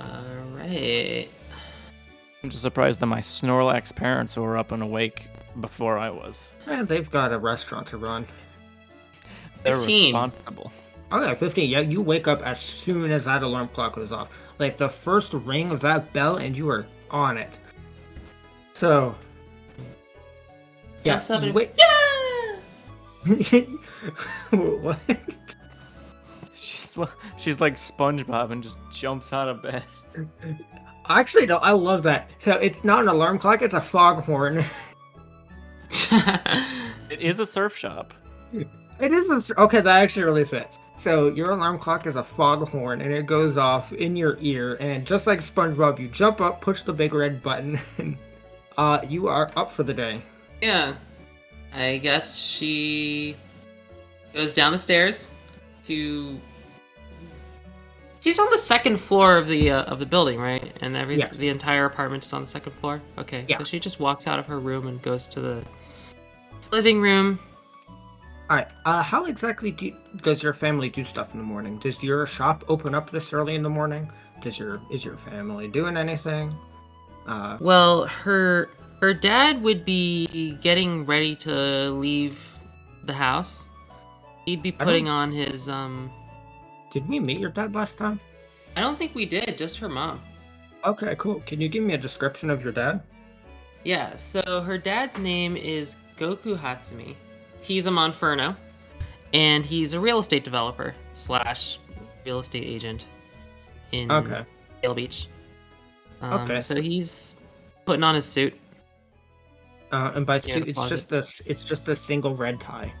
[0.00, 1.30] Alright.
[2.42, 5.28] I'm just surprised that my Snorlax parents were up and awake
[5.60, 6.50] before I was.
[6.66, 8.26] And they've got a restaurant to run.
[9.62, 10.06] They're 15.
[10.06, 10.72] responsible.
[11.12, 11.68] Okay, 15.
[11.70, 14.28] Yeah, you wake up as soon as that alarm clock goes off.
[14.58, 17.58] Like the first ring of that bell, and you are on it.
[18.72, 19.14] So.
[21.02, 21.72] Yeah, Jumps up you wait.
[21.76, 23.60] yeah.
[24.50, 24.98] what?
[26.54, 27.06] She's she's
[27.38, 29.82] she's like SpongeBob and just jumps out of bed.
[31.08, 32.30] Actually, no, I love that.
[32.38, 34.64] So it's not an alarm clock; it's a foghorn.
[37.10, 38.14] It is a surf shop.
[39.00, 39.80] It is a, okay.
[39.80, 40.78] That actually really fits.
[40.96, 44.76] So your alarm clock is a foghorn, and it goes off in your ear.
[44.80, 48.16] And just like SpongeBob, you jump up, push the big red button, and
[48.76, 50.22] uh, you are up for the day.
[50.60, 50.94] yeah.
[51.72, 53.36] I guess she
[54.34, 55.32] goes down the stairs
[55.86, 56.38] to.
[58.18, 60.76] She's on the second floor of the uh, of the building, right?
[60.82, 61.36] And every Yes.
[61.38, 63.00] the entire apartment is on the second floor.
[63.18, 63.56] Okay, Yeah.
[63.58, 65.62] so she just walks out of her room and goes to the
[66.72, 67.38] living room.
[68.50, 68.66] All right.
[68.84, 71.78] Uh, how exactly do does your family do stuff in the morning?
[71.78, 74.10] Does your shop open up this early in the morning?
[74.42, 76.52] Does your is your family doing anything?
[77.28, 78.68] Uh, Well, her
[79.00, 82.58] her dad would be getting ready to leave
[83.04, 83.68] the house.
[84.46, 86.10] He'd be putting on his um.
[86.90, 88.18] did we meet your dad last time?
[88.76, 89.56] I don't think we did.
[89.56, 90.20] Just her mom.
[90.84, 91.40] Okay, cool.
[91.46, 93.00] Can you give me a description of your dad?
[93.84, 94.16] Yeah.
[94.16, 97.14] So her dad's name is Goku Hatsumi.
[97.70, 98.56] He's a Monferno,
[99.32, 101.78] and he's a real estate developer slash
[102.26, 103.06] real estate agent
[103.92, 104.44] in Okay.
[104.82, 105.28] Vail Beach.
[106.20, 107.36] Um, Okay, So so- he's
[107.86, 108.58] putting on his suit.
[109.92, 111.42] Uh, and by Yeah, suit, it's just this.
[111.46, 112.92] It's just a single red tie.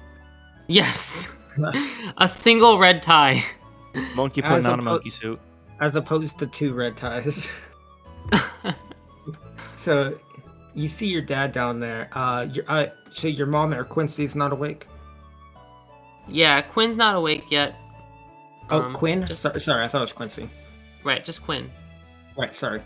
[0.68, 1.28] Yes.
[2.18, 3.42] a single red tie.
[4.14, 5.40] Monkey putting on a monkey suit.
[5.80, 7.48] as opposed to two red ties.
[9.74, 10.16] so,
[10.74, 12.08] you see your dad down there.
[12.12, 14.86] Uh, your, uh, so your mom or Quincy's not awake.
[16.28, 17.74] yeah, Quinn's not awake yet.
[18.70, 19.26] Oh, Um, Quinn.
[19.26, 20.48] just- So- sorry, I thought it was Quincy.
[21.02, 21.70] Right, just Quinn.
[22.36, 22.82] Right, sorry.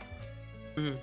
[0.76, 0.96] Mhm.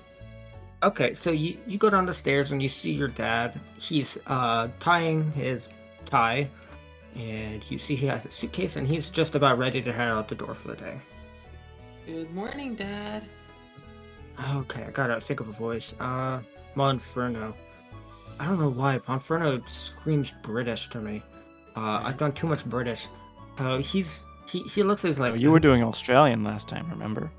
[0.82, 3.58] Okay, so you you go down the stairs and you see your dad.
[3.78, 5.68] He's uh tying his
[6.06, 6.48] tie,
[7.14, 10.28] and you see he has a suitcase and he's just about ready to head out
[10.28, 11.00] the door for the day.
[12.06, 13.24] Good morning, Dad.
[14.56, 15.94] Okay, I gotta think of a voice.
[16.00, 16.40] Uh,
[16.76, 17.54] Monferno.
[18.38, 21.22] I don't know why Monferno screams British to me.
[21.76, 23.06] Uh, I've done too much British.
[23.58, 26.88] Uh, he's he he looks like he's like Oh, you were doing Australian last time,
[26.90, 27.30] remember?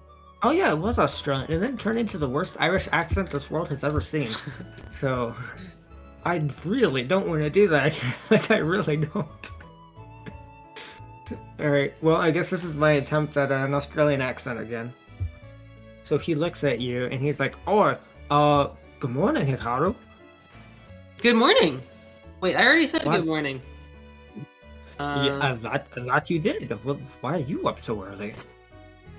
[0.41, 3.69] Oh yeah, it was Australian, and then turned into the worst Irish accent this world
[3.69, 4.27] has ever seen.
[4.89, 5.33] so,
[6.25, 7.97] I really don't want to do that.
[8.29, 9.51] like I really don't.
[11.59, 11.93] All right.
[12.01, 14.93] Well, I guess this is my attempt at an Australian accent again.
[16.03, 17.97] So he looks at you and he's like, "Oh,
[18.29, 18.67] uh,
[19.03, 19.93] good morning, Hikaru."
[21.21, 21.81] Good morning.
[22.39, 23.17] Wait, I already said What?
[23.17, 23.61] good morning.
[24.97, 26.71] Uh, yeah, I thought, I thought you did.
[26.85, 28.33] Well, why are you up so early?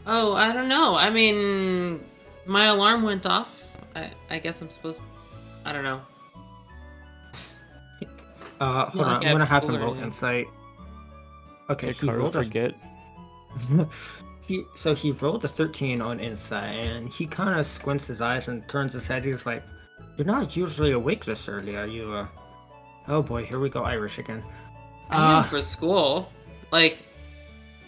[0.06, 0.94] Oh, I don't know.
[0.96, 2.00] I mean,
[2.46, 3.68] my alarm went off.
[3.94, 5.00] I, I guess I'm supposed.
[5.02, 5.06] To,
[5.68, 6.00] I don't know.
[8.60, 9.12] Uh, hold on.
[9.14, 10.06] like I I'm gonna have school him roll anything.
[10.06, 10.46] insight.
[11.68, 12.72] Okay, he Hikaru, rolled a forget.
[14.46, 18.48] he so he rolled a 13 on insight and he kind of squints his eyes
[18.48, 19.62] and turns his head he's like
[20.16, 22.26] you're not usually awake this early are you uh
[23.08, 24.42] oh boy here we go irish again
[25.10, 26.30] I Uh, am for school.
[26.72, 26.96] Like,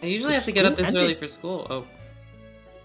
[0.02, 1.66] I usually have to get up this ended- early for school.
[1.70, 1.86] Oh,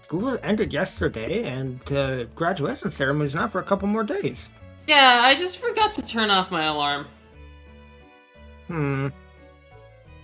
[0.00, 4.50] school ended yesterday and the graduation ceremony's not for a couple more days
[4.88, 5.20] yeah.
[5.22, 7.06] I just forgot to turn off my alarm.
[8.68, 9.08] hmm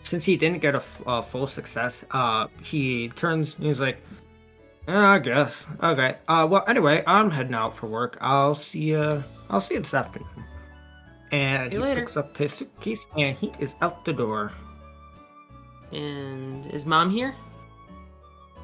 [0.03, 3.99] since he didn't get a, f- a full success uh he turns he's like
[4.89, 9.23] "Yeah, i guess okay uh well anyway i'm heading out for work i'll see you
[9.51, 10.29] i'll see you this afternoon
[11.31, 12.01] and he later.
[12.01, 14.51] picks up his suitcase and he is out the door
[15.93, 17.35] And is mom here?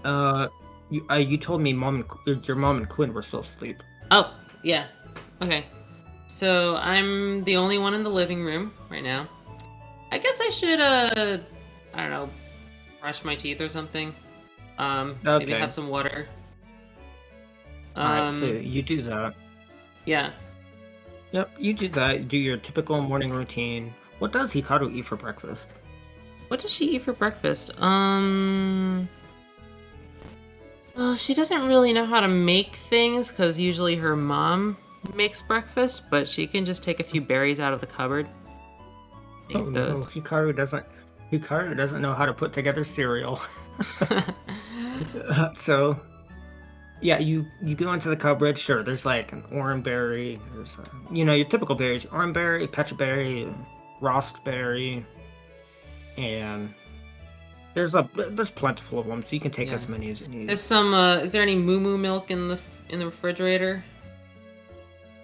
[0.05, 0.49] uh
[0.91, 4.35] you, uh, you told me mom and, your mom and quinn were still asleep Oh,
[4.63, 4.87] yeah.
[5.43, 5.65] Okay.
[6.27, 9.27] So I'm the only one in the living room right now.
[10.13, 11.39] I guess I should, uh,
[11.95, 12.29] I don't know,
[13.01, 14.15] brush my teeth or something.
[14.79, 15.61] Um, maybe Okay.
[15.61, 16.27] have some water.
[17.97, 19.35] Um, all right so you do that
[20.05, 20.31] yeah.
[21.31, 25.75] yep you do that do your typical morning routine what does hikaru eat for breakfast
[26.49, 27.71] What does she eat for breakfast?
[27.81, 29.09] Um.
[30.95, 34.77] Well, she doesn't really know how to make things because usually her mom
[35.15, 38.29] makes breakfast, but she can just take a few berries out of the cupboard.
[39.49, 40.13] Make oh no those.
[40.13, 40.85] hikaru doesn't
[41.39, 43.41] hikaru doesn't know how to put together cereal
[45.29, 45.99] Uh, so
[47.01, 50.85] yeah you you go into the cupboard sure there's like an oran berry there's uh
[51.11, 53.43] you know your typical berries oran berry pecha berry
[56.17, 56.73] and
[57.75, 59.75] there's a there's plentiful of them so you can take Yeah.
[59.75, 60.95] as many as you need Is some?
[60.95, 63.83] Uh, is there any moo moo milk in the in the refrigerator?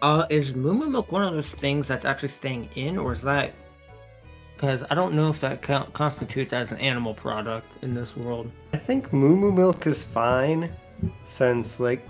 [0.03, 3.23] uh is moo moo milk one of those things that's actually staying in or is
[3.23, 3.55] that
[4.61, 8.51] because I don't know if that co- constitutes as an animal product in this world.
[8.75, 10.71] I think moo moo milk is fine,
[11.25, 12.07] since like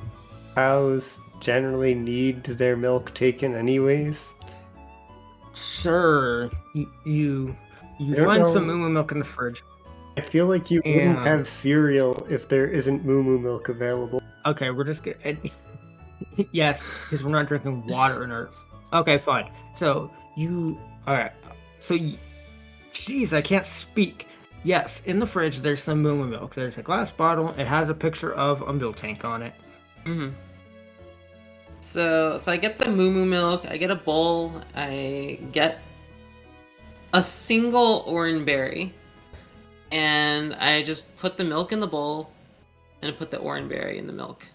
[0.57, 4.35] cows generally need their milk taken anyways.
[5.55, 7.57] Sure, you you,
[8.01, 9.63] you find some moo moo milk in the fridge.
[10.17, 14.21] I feel like you wouldn't have cereal if there isn't moo moo milk available.
[14.45, 15.53] Okay, we're just getting.
[16.51, 18.69] yes, because we're not drinking water in ours.
[18.93, 19.53] Okay, fine.
[19.73, 21.33] So you, all right.
[21.79, 22.19] So, you,
[23.01, 24.27] jeez, I can't speak.
[24.63, 26.55] Yes, in the fridge there's some moo moo milk.
[26.55, 27.55] There's a glass bottle.
[27.57, 29.55] It has a picture of a milk tank on it.
[30.05, 30.31] Mm-hmm.
[31.81, 33.67] So, so I get the moo moo milk.
[33.67, 34.61] I get a bowl.
[34.75, 35.81] I get
[37.15, 38.95] a single oran berry,
[39.91, 42.31] and I just put the milk in the bowl,
[43.01, 44.47] and put the oran berry in the milk.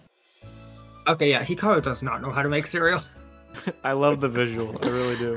[1.08, 3.00] Okay, yeah, Hikaru does not know how to make cereal.
[3.84, 4.76] I love the visual.
[4.82, 5.36] I really do.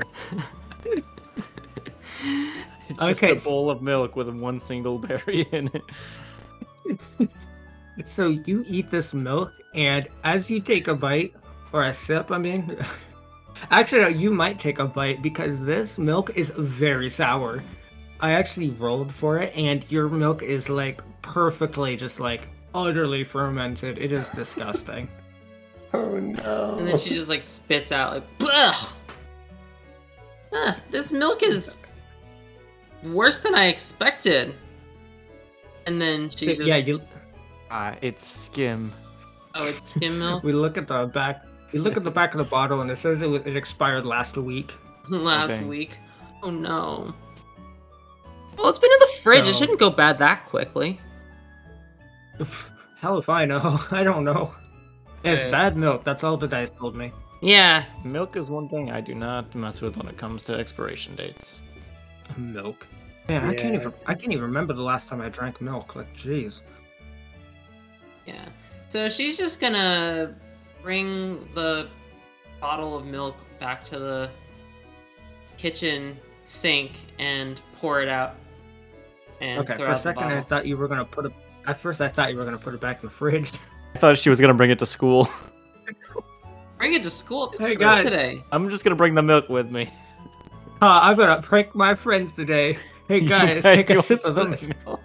[2.90, 7.28] It's just Okay, a s- bowl of milk with one single berry in it.
[8.04, 11.34] So you eat this milk, and as you take a bite
[11.72, 12.78] or a sip, I mean,
[13.70, 17.62] actually, you might take a bite because this milk is very sour.
[18.20, 23.98] I actually rolled for it, and your milk is like perfectly, just like utterly fermented.
[23.98, 25.06] It is disgusting.
[25.92, 26.76] Oh no!
[26.78, 28.88] And then she just like spits out like, Ugh!
[30.54, 31.82] Ah, this milk is
[33.04, 34.54] worse than I expected.
[35.86, 37.00] And then she just yeah, you.
[37.70, 38.92] Ah, it's skim.
[39.54, 41.44] oh, it's skim milk We look at the back.
[41.72, 44.04] You look at the back of the bottle, and it says it, was, it expired
[44.04, 44.74] last week.
[45.08, 45.64] last Okay.
[45.64, 45.98] week.
[46.42, 47.14] Oh no.
[48.58, 49.46] Well, it's been in the fridge.
[49.48, 51.00] It shouldn't go bad that quickly.
[53.00, 53.80] Hell if I know.
[53.90, 54.54] I don't know.
[55.24, 55.50] It's Okay.
[55.50, 56.04] bad milk.
[56.04, 57.12] That's all the dice told me.
[57.40, 57.84] Yeah.
[58.04, 61.60] Milk is one thing I do not mess with when it comes to expiration dates.
[62.38, 62.86] Milk.
[63.28, 63.92] Man, I can't even.
[64.06, 65.94] I can't even remember the last time I drank milk.
[65.94, 66.62] Like, jeez.
[68.26, 68.44] Yeah.
[68.88, 70.34] So she's just gonna
[70.82, 71.88] bring the
[72.60, 74.30] bottle of milk back to the
[75.56, 76.16] kitchen
[76.46, 78.34] sink and pour it out.
[79.40, 81.32] And Okay, throw for a out the second I thought you were gonna put it.
[81.66, 83.52] At first, I thought you were gonna put it back in the fridge.
[83.94, 85.28] I thought she was gonna bring it to school.
[86.78, 87.50] Bring it to school.
[87.52, 88.04] It's Hey, school guys.
[88.04, 88.42] today.
[88.52, 89.90] I'm just gonna bring the milk with me.
[90.82, 92.78] Uh, I'm gonna prank my friends today.
[93.08, 94.70] Hey guys, take a sip of this.
[94.84, 95.00] milk.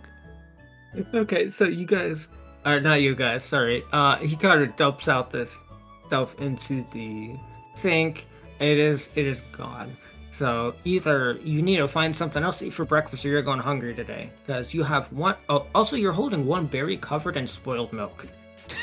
[1.13, 2.29] Okay, so you guys,
[2.65, 3.83] or not you guys, sorry.
[3.91, 5.65] Uh, he kind of dumps out this
[6.07, 7.35] stuff into the
[7.73, 8.25] sink.
[8.59, 9.97] It is, it is gone.
[10.31, 13.59] So either you need to find something else to eat for breakfast, or you're going
[13.59, 15.35] hungry today because you have one.
[15.49, 18.25] Oh, also you're holding one berry covered in spoiled milk.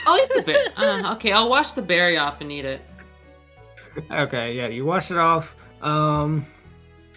[0.06, 0.66] I'll eat the berry.
[0.76, 2.82] uh, okay, I'll wash the berry off and eat it.
[4.10, 5.54] Okay, yeah, you wash it off.
[5.82, 6.46] Um,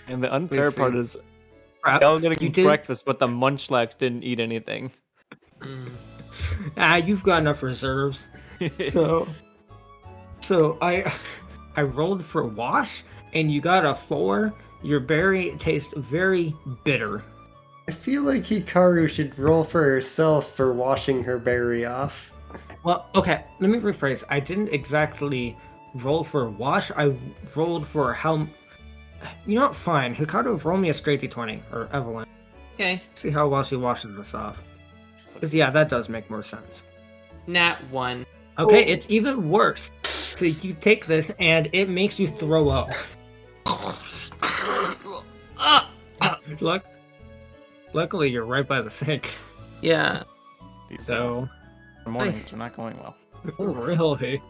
[0.07, 0.77] And the unfair see.
[0.77, 1.17] part is
[1.81, 1.99] crap.
[1.99, 4.91] they all gonna You eat did- breakfast, but the munchlax didn't eat anything.
[5.61, 5.89] Mm.
[6.77, 8.29] Ah, you've got enough reserves.
[8.89, 9.27] So,
[10.39, 11.11] so I,
[11.75, 14.53] I rolled for wash, and you got a four.
[14.83, 17.23] Your berry tastes very bitter.
[17.87, 22.31] I feel like Hikaru should roll for herself for washing her berry off.
[22.83, 24.23] Well, okay, let me rephrase.
[24.29, 25.57] I didn't exactly
[25.95, 26.91] roll for wash.
[26.91, 27.13] I
[27.55, 28.47] rolled for how.
[29.45, 29.75] You know what?
[29.75, 30.15] Fine.
[30.15, 32.27] Hikaru, roll me a straight d20 or Evelyn.
[32.75, 33.01] Okay.
[33.13, 34.61] See how well she washes this off.
[35.33, 36.83] Because yeah, that does make more sense.
[37.47, 38.25] Nat one.
[38.57, 38.91] Okay, oh.
[38.91, 39.91] it's even worse.
[40.03, 42.89] So you take this and it makes you throw up.
[46.61, 46.85] Luck.
[47.93, 49.29] Luckily, you're right by the sink.
[49.81, 50.23] Yeah.
[50.89, 51.49] These So
[52.05, 53.15] mornings are not going well.
[53.59, 54.41] really,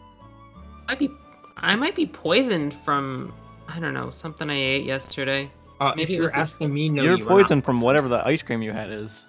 [0.88, 1.10] I Might be.
[1.56, 3.32] I might be poisoned from.
[3.68, 5.50] I don't know something I ate yesterday.
[5.80, 8.08] uh, Maybe if it you're was the- asking me, no, You're you poisoned from whatever
[8.08, 9.26] the ice cream you had is.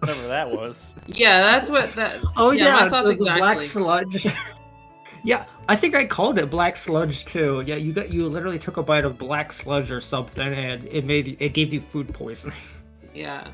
[0.00, 0.94] Whatever that was.
[1.06, 2.20] Yeah, that's what that.
[2.36, 4.26] Oh yeah, yeah, my thoughts the, the black sludge.
[5.24, 7.62] yeah, I think I called it black sludge too.
[7.66, 11.04] Yeah, you got you literally took a bite of black sludge or something, and it
[11.04, 12.56] made it gave you food poisoning.
[13.12, 13.48] Yeah.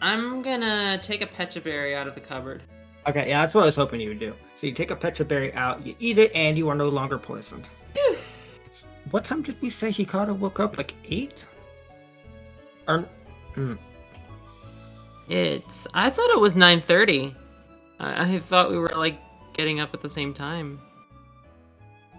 [0.00, 2.62] I'm gonna take a pecha berry out of the cupboard.
[3.06, 4.34] Okay, yeah, that's what I was hoping you would do.
[4.54, 7.18] So you take a pecha berry out, you eat it, and you are no longer
[7.18, 7.68] poisoned.
[9.10, 10.76] What time did we say Hikata woke up?
[10.76, 11.46] Like eight?
[12.88, 13.04] Or
[13.54, 13.78] mm,
[15.28, 15.86] It's.
[15.94, 17.34] I thought it was 9:30.
[17.98, 19.18] I, I thought we were like
[19.52, 20.80] getting up at the same time.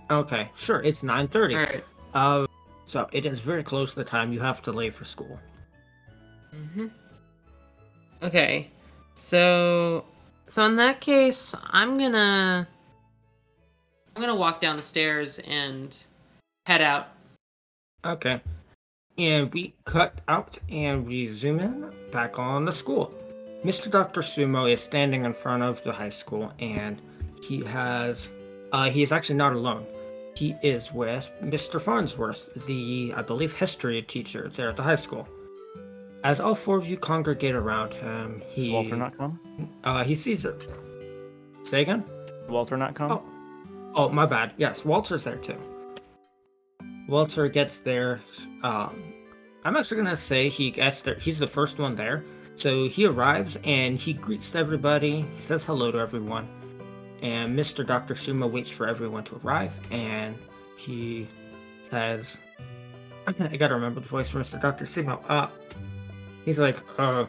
[0.10, 1.56] okay, sure, it's nine thirty.
[1.56, 1.84] All right.
[2.14, 2.48] Uh,
[2.86, 5.40] so it is very close to the time you have to leave for school.
[6.52, 6.88] Hmm
[8.24, 8.72] Okay.
[9.14, 10.06] So.
[10.48, 12.68] So in that case, I'm gonna.
[14.16, 15.96] I'm gonna walk down the stairs and
[16.68, 17.08] head out.
[18.06, 18.42] Okay.
[19.18, 23.12] and we cut out and we zoom in back on the school.
[23.64, 23.90] Mr.
[23.90, 24.22] Dr.
[24.22, 27.02] Sumo is standing in front of the high school and
[27.48, 28.30] he has
[28.74, 29.86] uh, he is actually not alone.
[30.36, 31.82] He is with Mr.
[31.82, 35.28] Farnsworth, the I believe history teacher there at the high school.
[36.24, 39.40] As all four of you congregate around him, he Walter not come?
[39.86, 40.68] uh, he sees it.
[41.64, 42.04] Say again?
[42.50, 43.12] Walter not come?
[43.12, 43.24] Oh.
[43.96, 44.52] Oh, my bad.
[44.58, 45.58] Yes, Walter's there too.
[47.08, 48.22] Walter gets there.
[48.64, 49.14] Um,
[49.64, 51.16] I'm actually gonna say he gets there.
[51.16, 52.24] He's the first one there.
[52.56, 55.22] So he arrives and he greets everybody.
[55.36, 56.48] He says hello to everyone.
[57.22, 57.86] And Mr.
[57.86, 58.14] Dr.
[58.14, 59.72] Sumo waits for everyone to arrive.
[59.92, 60.38] And
[60.76, 61.28] he
[61.90, 62.40] says,
[63.28, 64.62] I gotta remember the voice from Mr.
[64.62, 64.86] Dr.
[64.86, 65.22] Sumo.
[65.28, 65.50] Uh,
[66.46, 67.26] he's like, uh,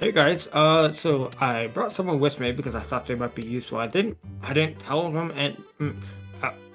[0.00, 3.44] Hey guys, uh, so I brought someone with me because I thought they might be
[3.44, 3.78] useful.
[3.78, 5.96] I didn't, I didn't tell them, and mm,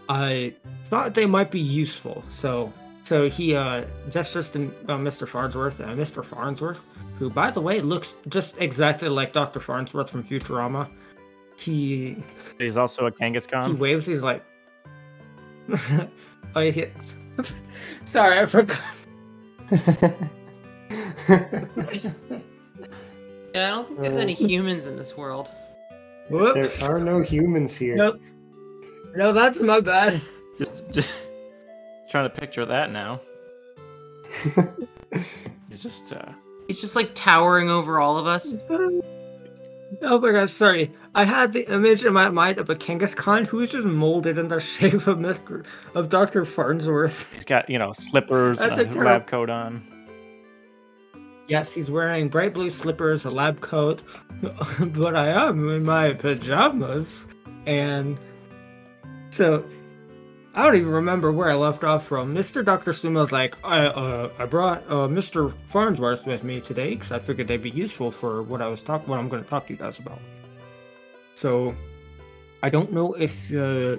[0.10, 0.54] I, I
[0.86, 2.24] thought they might be useful.
[2.30, 5.28] So, so he uh gestures to uh, Mr.
[5.28, 6.24] Farnsworth, and Mr.
[6.26, 6.82] Farnsworth,
[7.18, 9.60] who by the way looks just exactly like Dr.
[9.60, 10.90] Farnsworth from Futurama.
[11.58, 12.18] He
[12.58, 13.68] He's also a Kangaskhan.
[13.68, 14.06] he waves.
[14.06, 14.44] He's like,
[16.56, 16.94] I hit.
[18.06, 18.80] Sorry, I forgot.
[23.54, 25.50] Yeah, I don't think there's any humans in this world.
[26.30, 26.80] Whoops.
[26.82, 27.96] there are no humans here.
[27.96, 28.22] Nope.
[29.16, 30.22] No, that's my bad.
[30.58, 31.10] Just, just
[32.10, 33.22] trying to picture that now.
[35.70, 36.32] He's just uh
[36.68, 38.56] He's just like towering over all of us.
[40.04, 40.92] Oh my gosh, sorry.
[41.16, 44.50] I had the image in my mind of a Kangaskhan Khan who's just molded in
[44.50, 45.66] the shape of Mr.
[45.96, 46.46] of Dr.
[46.46, 47.34] Farnsworth.
[47.34, 49.84] he's got, you know, slippers That's and a a lab coat on.
[51.48, 54.04] Yes, he's wearing bright blue slippers, a lab coat,
[54.80, 57.26] but I am in my pajamas.
[57.66, 58.20] And
[59.40, 59.64] so
[60.54, 62.36] I don't even remember where I left off from.
[62.36, 62.66] Mr.
[62.66, 62.92] Dr.
[62.92, 65.54] Sumo's like, I uh, I brought uh, Mr.
[65.68, 69.08] Farnsworth with me today because I figured they'd be useful for what I was talking,
[69.08, 70.20] what I'm going to talk to you guys about.
[71.36, 71.74] So
[72.64, 73.96] I don't know if, uh,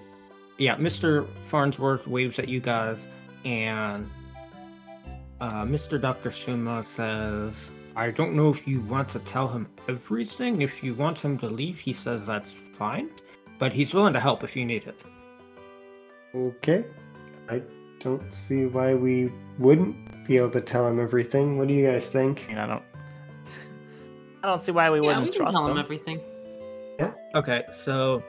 [0.58, 1.26] yeah, Mr.
[1.44, 3.06] Farnsworth waves at you guys,
[3.46, 4.10] and
[5.40, 5.98] uh, Mr.
[5.98, 6.28] Dr.
[6.28, 10.60] Sumo says, I don't know if you want to tell him everything.
[10.60, 13.08] If you want him to leave, he says that's fine,
[13.58, 15.02] but he's willing to help if you need it.
[16.34, 16.84] Okay.
[17.48, 17.62] I
[18.00, 21.58] don't see why we wouldn't be able to tell him everything.
[21.58, 22.44] What do you guys think?
[22.46, 22.82] I mean, I don't
[24.42, 25.72] I don't see why we Yeah, wouldn't we can trust tell him.
[25.72, 26.20] him everything.
[26.98, 27.12] Yeah.
[27.34, 28.22] Okay, so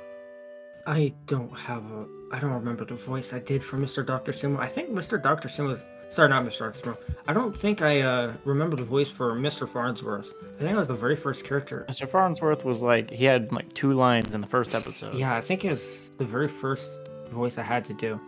[0.88, 2.06] I don't have a.
[2.34, 4.06] I don't remember the voice I did for Mr.
[4.06, 4.32] Dr.
[4.32, 4.60] Sumo.
[4.60, 5.22] I think Mr.
[5.22, 5.48] Dr.
[5.48, 5.84] Sumo's.
[6.10, 6.60] Sorry, not Mr.
[6.74, 6.82] Dr.
[6.92, 6.98] Sumo.
[7.28, 9.68] I don't think I uh, remember the voice for Mr.
[9.70, 10.34] Farnsworth.
[10.58, 11.86] I think it was the very first character.
[11.90, 12.10] Mr.
[12.10, 15.16] Farnsworth was like he had like two lines in the first episode.
[15.16, 17.00] Yeah, I think it was the very first
[17.32, 18.20] voice I had to do.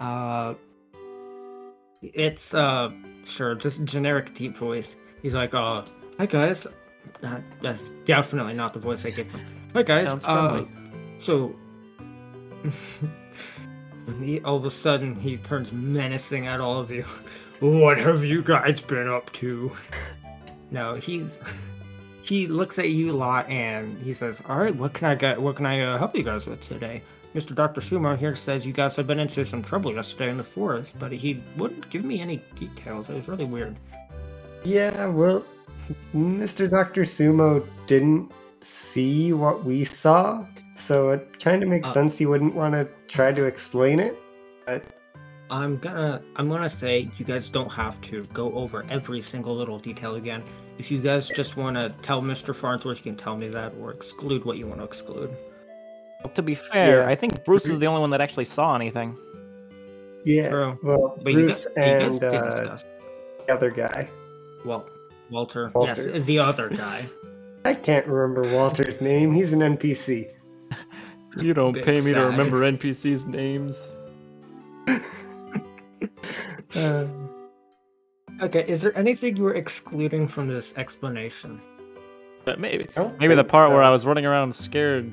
[0.00, 0.54] Uh,
[2.02, 2.90] it's uh,
[3.24, 4.96] sure, just generic deep voice.
[5.22, 5.84] He's like, uh,
[6.18, 6.66] hi guys.
[7.22, 9.40] Uh, that's definitely not the voice I give him.
[9.74, 10.06] Hi guys.
[10.06, 10.68] Sounds uh, friendly.
[11.18, 11.56] so,
[14.20, 17.04] he all of a sudden he turns menacing at all of you.
[17.58, 19.72] What have you guys been up to?
[20.68, 21.38] No, he's
[22.22, 25.40] he looks at you a lot and he says, "All right, what can I get?
[25.40, 27.02] What can I uh, help you guys with today?"
[27.36, 27.54] Mr.
[27.54, 27.82] Dr.
[27.82, 31.12] Sumo here says you guys have been into some trouble yesterday in the forest, but
[31.12, 33.10] he wouldn't give me any details.
[33.10, 33.76] It was really weird.
[34.64, 35.44] Yeah, well,
[36.14, 36.68] Mr.
[36.68, 37.02] Dr.
[37.02, 38.32] Sumo didn't
[38.62, 40.46] see what we saw,
[40.78, 41.92] so it kind of makes Uh.
[41.92, 44.16] sense he wouldn't want to try to explain it.
[44.64, 44.82] But
[45.50, 49.78] I'm gonna I'm gonna say you guys don't have to go over every single little
[49.78, 50.42] detail again.
[50.78, 52.54] If you guys just want to tell Mr.
[52.54, 55.30] Farnsworth, you can tell me that, or exclude what you want to exclude.
[56.24, 57.08] Well, to be fair, Yeah.
[57.08, 59.16] I think Bruce is the only one that actually saw anything.
[60.24, 60.78] yeah, True.
[60.82, 62.78] well, But you Bruce you guys and did uh,
[63.46, 64.08] the other guy.
[64.64, 64.88] Well,
[65.30, 65.70] Walter.
[65.74, 66.10] Walter.
[66.10, 67.08] Yes, the other guy.
[67.64, 69.32] I can't remember Walter's name.
[69.32, 70.30] He's an NPC.
[71.38, 73.92] You don't Bit pay me to remember NPCs' names.
[76.74, 77.06] Uh,
[78.42, 81.60] Okay, is there anything you were excluding from this explanation?
[82.44, 82.86] But maybe
[83.18, 83.82] maybe the think part where.
[83.82, 85.10] I was running around scared.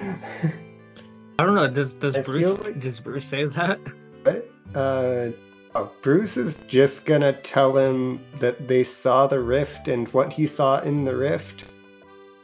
[0.00, 1.68] I don't know.
[1.68, 3.78] Does does I Bruce like- does Bruce say that?
[4.74, 5.30] Uh,
[5.74, 10.46] oh, Bruce is just gonna tell him that they saw the rift and what he
[10.46, 11.64] saw in the rift,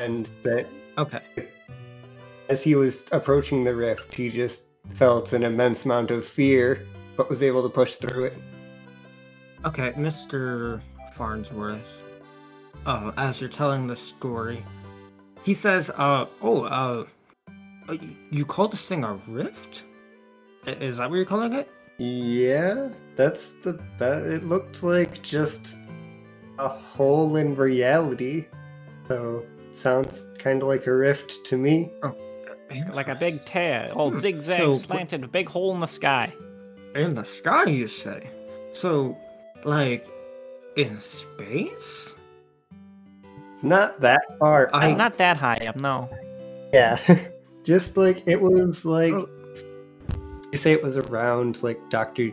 [0.00, 0.66] and that
[0.98, 1.20] Okay.
[2.48, 4.64] as he was approaching the rift, he just
[4.94, 6.84] felt an immense amount of fear,
[7.16, 8.34] but was able to push through it.
[9.64, 10.80] Okay, Mr.
[11.14, 11.80] Farnsworth.
[12.86, 14.64] Uh, as you're telling the story,
[15.47, 17.05] he says, uh, oh, uh,
[17.88, 17.97] uh,
[18.32, 19.84] you call this thing a rift?
[20.66, 21.70] Is that what you're calling it?
[21.99, 24.24] Yeah, that's the that.
[24.24, 25.76] It looked like just
[26.59, 28.47] a hole in reality.
[29.07, 31.92] So sounds kind of like a rift to me.
[32.92, 36.34] Like a big tear, all Hmm, zigzag, so- slanted, big hole in the sky.
[36.97, 38.28] In the sky, you say?
[38.72, 39.16] So,
[39.64, 40.09] like,
[40.76, 42.15] in space?
[43.68, 44.70] Not that far.
[44.72, 44.98] I- out.
[44.98, 46.08] Not that high up, no.
[46.72, 46.98] Yeah,
[47.64, 49.28] just like it was like Oh.
[50.52, 52.30] you say it was around like Doctor,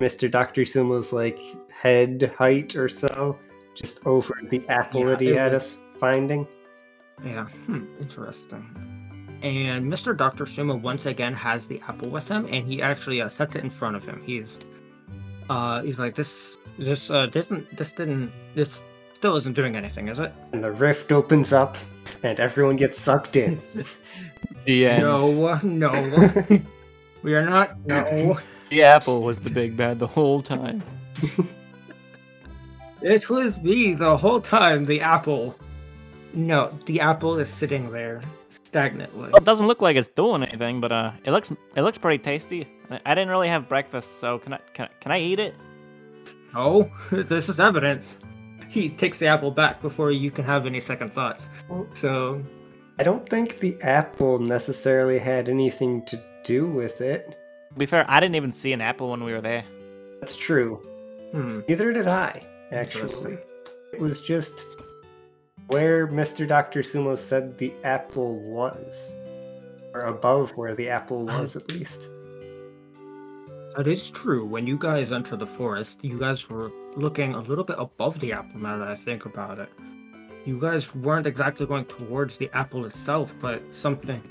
[0.00, 1.38] Mister Doctor Sumo's like
[1.70, 3.38] head height or so,
[3.74, 6.46] just over the apple Yeah, that he had was- us finding.
[7.24, 8.64] Yeah, hmm, interesting.
[9.42, 10.16] And Mr.
[10.16, 10.44] Dr.
[10.44, 13.70] Sumo once again has the apple with him, and he actually uh, sets it in
[13.70, 14.22] front of him.
[14.24, 14.60] He's,
[15.50, 18.84] uh, he's like, this, this, uh, didn't, this didn't, this
[19.16, 20.32] still isn't doing anything, is it?
[20.52, 21.76] And the rift opens up,
[22.22, 23.60] and everyone gets sucked in.
[24.64, 25.02] The end.
[25.02, 25.92] No, no,
[27.22, 27.78] we are not.
[27.86, 28.38] No,
[28.70, 30.82] The apple was the big bad the whole time.
[33.02, 34.84] it was me the whole time.
[34.84, 35.54] The apple.
[36.34, 39.28] No, the apple is sitting there stagnantly.
[39.30, 42.18] Well, it doesn't look like it's doing anything, but uh, it looks it looks pretty
[42.22, 42.66] tasty.
[42.90, 45.54] I- I didn't really have breakfast, so can I can, I- can I eat it?
[46.56, 48.18] Oh, this is evidence.
[48.68, 51.48] He takes the apple back before you can have any second thoughts.
[51.94, 52.42] So,
[52.98, 57.38] I don't think the apple necessarily had anything to do with it.
[57.72, 59.64] To be fair, I didn't even see an apple when we were there.
[60.20, 60.76] That's true.
[61.32, 61.60] hmm.
[61.68, 62.42] Neither did I,
[62.72, 63.38] actually.
[63.92, 64.58] It was just
[65.68, 66.46] where Mr.
[66.46, 66.82] Dr.
[66.82, 69.14] Sumo said the apple was.
[69.94, 72.10] Or above where the apple was, at least.
[73.76, 74.44] That is true.
[74.46, 78.32] When you guys entered the forest, you guys were looking a little bit above the
[78.32, 79.68] apple now that I think about it.
[80.46, 84.22] You guys weren't exactly going towards the apple itself, but something.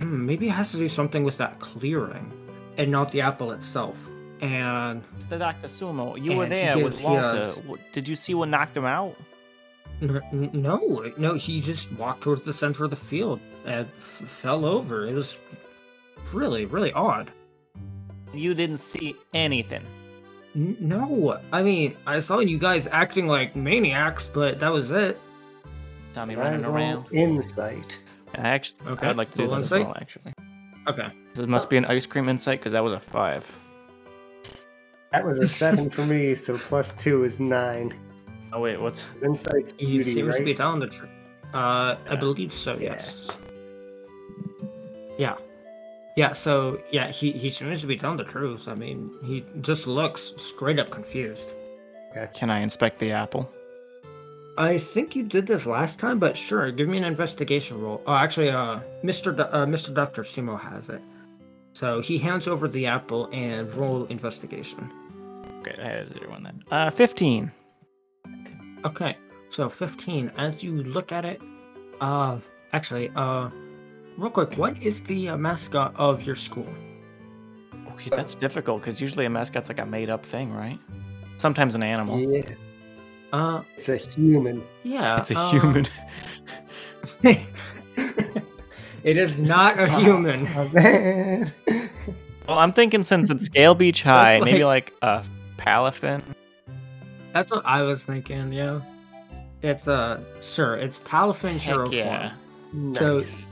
[0.00, 2.30] Hmm, maybe it has to do something with that clearing
[2.76, 3.96] and not the apple itself.
[4.40, 5.68] And It's the Dr.
[5.68, 6.20] Sumo.
[6.22, 7.36] You were there with Walter.
[7.38, 7.62] yes.
[7.92, 9.14] Did you see what knocked him out?
[10.32, 15.06] No, no, he just walked towards the center of the field and f- fell over.
[15.06, 15.38] It was
[16.32, 17.30] really, really odd.
[18.36, 19.84] You didn't see anything.
[20.54, 25.18] No, I mean, I saw you guys acting like maniacs, but that was it.
[26.14, 27.06] Tommy I running roll around.
[27.12, 27.98] Insight.
[28.36, 29.86] I actually, Okay, I'd like to do roll that as insight.
[29.86, 30.32] well, actually.
[30.86, 31.08] Okay.
[31.38, 33.44] It must be an ice cream insight because that was a five.
[35.10, 37.92] That was a seven for me, so plus two is nine.
[38.52, 39.04] Oh wait, what's?
[39.22, 41.10] Insight's He beauty, seems to be telling the truth.
[41.52, 42.74] Uh, I believe so.
[42.74, 42.92] Yeah.
[42.92, 43.36] Yes.
[45.18, 45.34] Yeah.
[46.16, 46.32] Yeah.
[46.32, 48.68] So yeah, he he seems to be telling the truth.
[48.68, 51.54] I mean, he just looks straight up confused.
[52.10, 52.28] Okay.
[52.32, 53.50] Can I inspect the apple?
[54.56, 58.00] I think you did this last time, but sure, give me an investigation roll.
[58.06, 59.36] Oh, actually, uh, Mr.
[59.36, 59.92] Do- uh, Mr.
[59.92, 61.02] Doctor Sumo has it.
[61.72, 64.92] So he hands over the apple and roll investigation.
[65.58, 66.54] Okay, I had a zero on that.
[66.70, 67.50] Uh, fifteen.
[68.84, 69.16] Okay,
[69.50, 70.30] so 15.
[70.36, 71.40] As you look at it,
[72.00, 72.38] uh,
[72.72, 73.48] actually, uh,
[74.16, 76.68] real quick, what is the uh, mascot of your school?
[77.92, 80.78] Okay, that's difficult because usually a mascot's like a made-up thing, right?
[81.36, 82.18] Sometimes an animal.
[82.18, 82.42] Yeah,
[83.32, 84.62] Uh, it's a human.
[84.82, 85.18] yeah.
[85.20, 85.86] It's a uh, human.
[87.22, 90.46] it is not a human.
[90.56, 91.52] Oh, man.
[92.48, 95.24] Well, I'm thinking since it's Scale Beach High, That's maybe like a
[95.56, 96.22] palafin.
[97.32, 98.52] That's what I was thinking.
[98.52, 98.80] Yeah,
[99.62, 102.32] it's uh, sure, it's Palafin Heck yeah.
[102.94, 103.46] So- nice.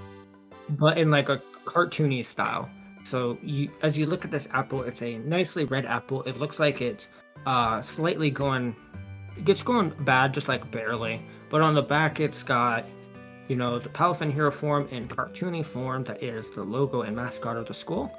[0.70, 2.68] But in like a cartoony style.
[3.04, 6.22] So you, as you look at this apple, it's a nicely red apple.
[6.24, 7.08] It looks like it's
[7.46, 8.76] uh slightly going,
[9.46, 11.20] it's going bad, just like barely.
[11.50, 12.84] But on the back, it's got,
[13.48, 17.56] you know, the Palafin hero form in cartoony form that is the logo and mascot
[17.56, 18.16] of the school.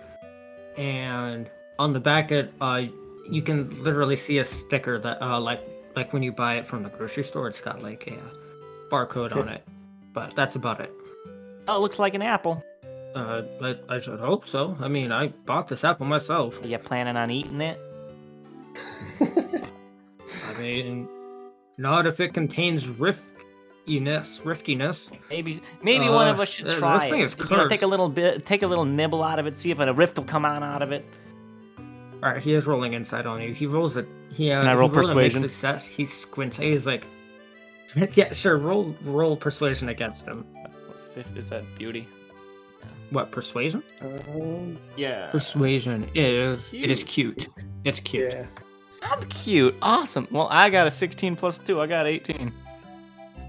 [0.77, 2.83] And on the back, it uh,
[3.29, 5.61] you can literally see a sticker that uh like
[5.95, 8.19] like when you buy it from the grocery store, it's got like a
[8.89, 9.63] barcode on it.
[10.11, 10.91] But that's about it.
[11.67, 12.63] Oh, it looks like an apple.
[13.15, 14.75] Uh, I, I should hope so.
[14.79, 16.61] I mean, I bought this apple myself.
[16.63, 17.79] Are you planning on eating it?
[19.21, 21.07] I mean,
[21.77, 24.41] not if it contains riftiness.
[24.43, 25.11] Riftiness.
[25.29, 27.25] Maybe, maybe one of Uh, us should uh, try this thing it.
[27.25, 29.71] is You know, take a little bit, take a little nibble out of it, see
[29.71, 31.05] if a rift will come on out of it.
[32.23, 33.53] All right, he is rolling insight on you.
[33.53, 34.07] He rolls it.
[34.31, 35.41] He uh, Can I he roll a persuasion?
[35.41, 35.85] Success.
[35.85, 36.57] He squints.
[36.57, 37.05] He's like,
[38.13, 38.57] yeah, sure.
[38.57, 40.45] Roll roll persuasion against him.
[41.13, 41.37] What's fifth?
[41.37, 42.07] Is that beauty?
[43.11, 43.83] What persuasion?
[44.01, 45.29] Um, Yeah.
[45.31, 47.37] Persuasion is it is Cute.
[47.37, 47.49] cute.
[47.85, 48.33] It's cute.
[48.33, 48.45] yeah.
[49.03, 49.75] I'm cute.
[49.81, 50.27] Awesome.
[50.31, 51.81] Well, I got a 16 plus two.
[51.81, 52.51] I got 18.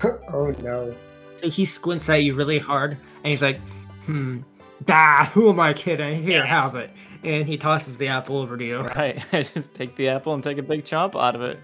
[0.33, 0.95] oh no.
[1.37, 2.93] So he squints at you really hard,
[3.23, 3.61] and he's like,
[4.07, 4.41] "Hmm,
[4.83, 6.23] Bah, who am I kidding?
[6.23, 6.91] Here, have it.
[7.23, 8.81] And he tosses the apple over to you.
[8.81, 9.23] Right.
[9.33, 11.59] I just take the apple and take a big chomp out of it.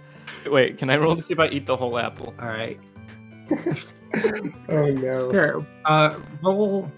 [0.47, 2.33] Wait, can I roll to see if I eat the whole apple?
[2.41, 2.79] All right.
[4.69, 5.33] Oh no.
[5.33, 5.67] Sure.
[5.85, 6.91] Uh, roll.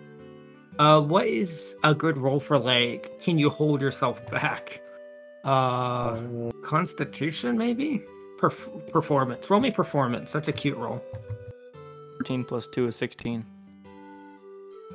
[0.79, 3.19] Uh, what is a good roll for like?
[3.21, 4.81] Can you hold yourself back?
[5.45, 6.21] Uh,
[6.63, 8.03] Constitution maybe.
[8.39, 9.49] Perf- performance.
[9.51, 10.33] Roll me performance.
[10.33, 11.03] That's a cute roll.
[12.19, 13.45] 13 plus 2 is 16.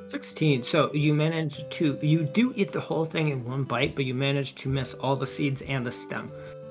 [0.06, 0.62] 16.
[0.62, 4.14] So you managed to you do eat the whole thing in one bite, but you
[4.14, 6.30] managed to miss all the seeds and the stem.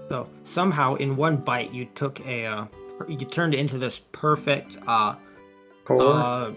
[0.09, 2.65] So somehow in one bite you took a uh,
[3.07, 5.15] you turned into this perfect uh
[5.87, 6.01] core.
[6.01, 6.51] uh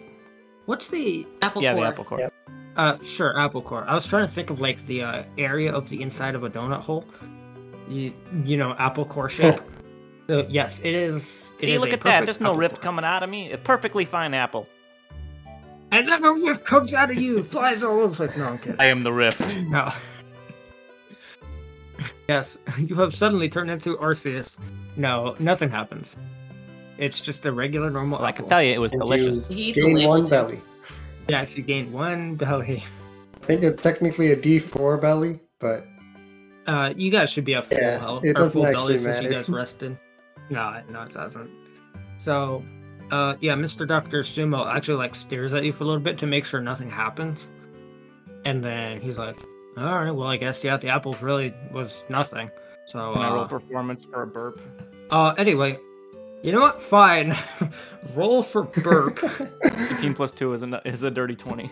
[0.66, 1.62] what's the Apple core?
[1.62, 1.80] yeah, core.
[1.82, 2.18] the apple core.
[2.18, 2.34] Yep.
[2.76, 3.84] uh sure apple core.
[3.88, 6.50] I was trying to think of like the uh, area of the inside of a
[6.50, 7.04] donut hole.
[7.88, 8.12] You
[8.44, 9.60] you know apple core shape.
[10.28, 11.52] so yes, it is.
[11.60, 12.24] It See, is look a at that.
[12.24, 12.82] There's no apple rift core.
[12.82, 13.52] coming out of me.
[13.52, 14.66] A perfectly fine apple.
[15.92, 18.36] And then a rift comes out of you, flies all over the place.
[18.36, 18.76] No, I'm kidding.
[18.78, 19.40] I am the rift.
[19.70, 19.92] No.
[22.28, 24.58] yes, you have suddenly turned into Arceus.
[24.96, 26.18] No, nothing happens.
[27.00, 29.46] It's just a regular normal Well, I can tell you, it was And you delicious.
[29.48, 30.30] He eats Gain one too.
[30.30, 30.60] belly.
[31.28, 32.84] Yes, you gain one belly.
[33.42, 35.86] I think it's technically a D4 belly, but
[36.66, 39.22] Uh, you guys should be at full Yeah, health it or full belly actually since
[39.22, 39.98] you guys rested.
[40.50, 41.50] No, no, it doesn't.
[42.18, 42.62] So,
[43.10, 43.86] uh, yeah, Mr.
[43.88, 46.90] Doctor Sumo actually like stares at you for a little bit to make sure nothing
[46.90, 47.48] happens,
[48.44, 49.36] and then he's like,
[49.78, 52.50] "All right, well, I guess yeah, the apple really was nothing."
[52.86, 54.60] So, Can I roll uh, performance for a burp?
[55.10, 55.78] uh, anyway,
[56.42, 56.82] you know what?
[56.82, 57.36] Fine,
[58.14, 59.18] roll for burp.
[59.96, 61.70] 18 plus 2 is a, is a dirty 20.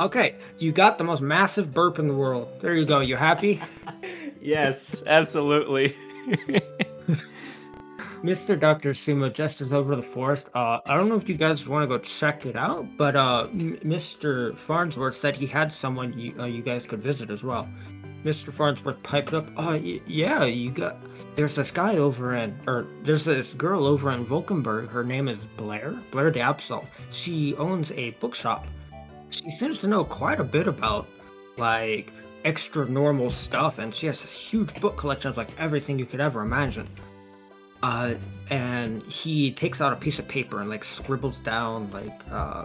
[0.00, 2.48] okay, you got the most massive burp in the world.
[2.60, 3.00] There you go.
[3.00, 3.60] You happy?
[4.40, 5.96] yes, absolutely.
[8.22, 8.58] Mr.
[8.58, 8.90] Dr.
[8.90, 10.50] Sumo gestures over the forest.
[10.54, 13.46] Uh, I don't know if you guys want to go check it out, but uh,
[13.50, 14.54] M- Mr.
[14.58, 17.66] Farnsworth said he had someone you, uh, you guys could visit as well.
[18.24, 18.52] Mr.
[18.52, 20.96] Farnsworth piped up, uh, y- yeah, you got.
[21.34, 24.88] There's this guy over in, or there's this girl over in Volkenberg.
[24.88, 26.84] Her name is Blair, Blair de Absol.
[27.10, 28.66] She owns a bookshop.
[29.30, 31.06] She seems to know quite a bit about,
[31.56, 32.12] like,
[32.44, 36.20] extra normal stuff, and she has a huge book collection of, like, everything you could
[36.20, 36.88] ever imagine
[37.82, 38.14] uh,
[38.50, 42.64] and he takes out a piece of paper and like scribbles down like uh,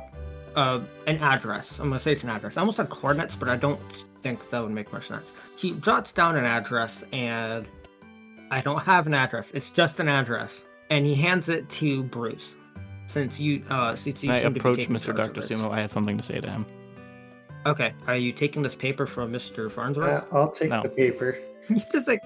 [0.56, 1.80] uh, an address.
[1.80, 2.58] I'm gonna say it's an address.
[2.58, 3.80] I almost said coordinates, but I don't
[4.26, 5.34] think that would make much sense.
[5.56, 7.68] He jots down an address, and
[8.50, 9.52] I don't have an address.
[9.52, 12.56] It's just an address, and he hands it to Bruce.
[13.06, 15.16] Since you, uh, since you I seem to be approach Mr.
[15.16, 15.42] Dr.
[15.42, 15.50] this.
[15.50, 15.70] Sumo?
[15.70, 16.66] I have something to say to him.
[17.68, 19.72] Okay, are you taking this paper from Mr.
[19.72, 20.24] Farnsworth?
[20.34, 20.82] Uh, I'll take No.
[20.82, 21.38] the paper.
[21.68, 22.22] He's just like,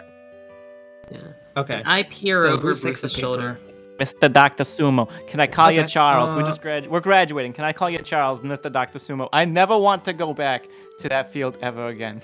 [1.11, 1.19] Yeah.
[1.57, 1.81] okay.
[1.85, 3.59] I peer So over Bruce Bruce's the shoulder.
[3.99, 4.31] Mr.
[4.31, 4.63] Dr.
[4.63, 6.33] Sumo, can I call you Okay, Charles?
[6.33, 7.51] we uh, just grad- we're graduating.
[7.53, 8.71] Can I call you Charles, Mr.
[8.71, 8.97] Dr.
[8.97, 9.27] Sumo?
[9.33, 10.67] I never want to go back
[10.99, 12.21] to that field ever again.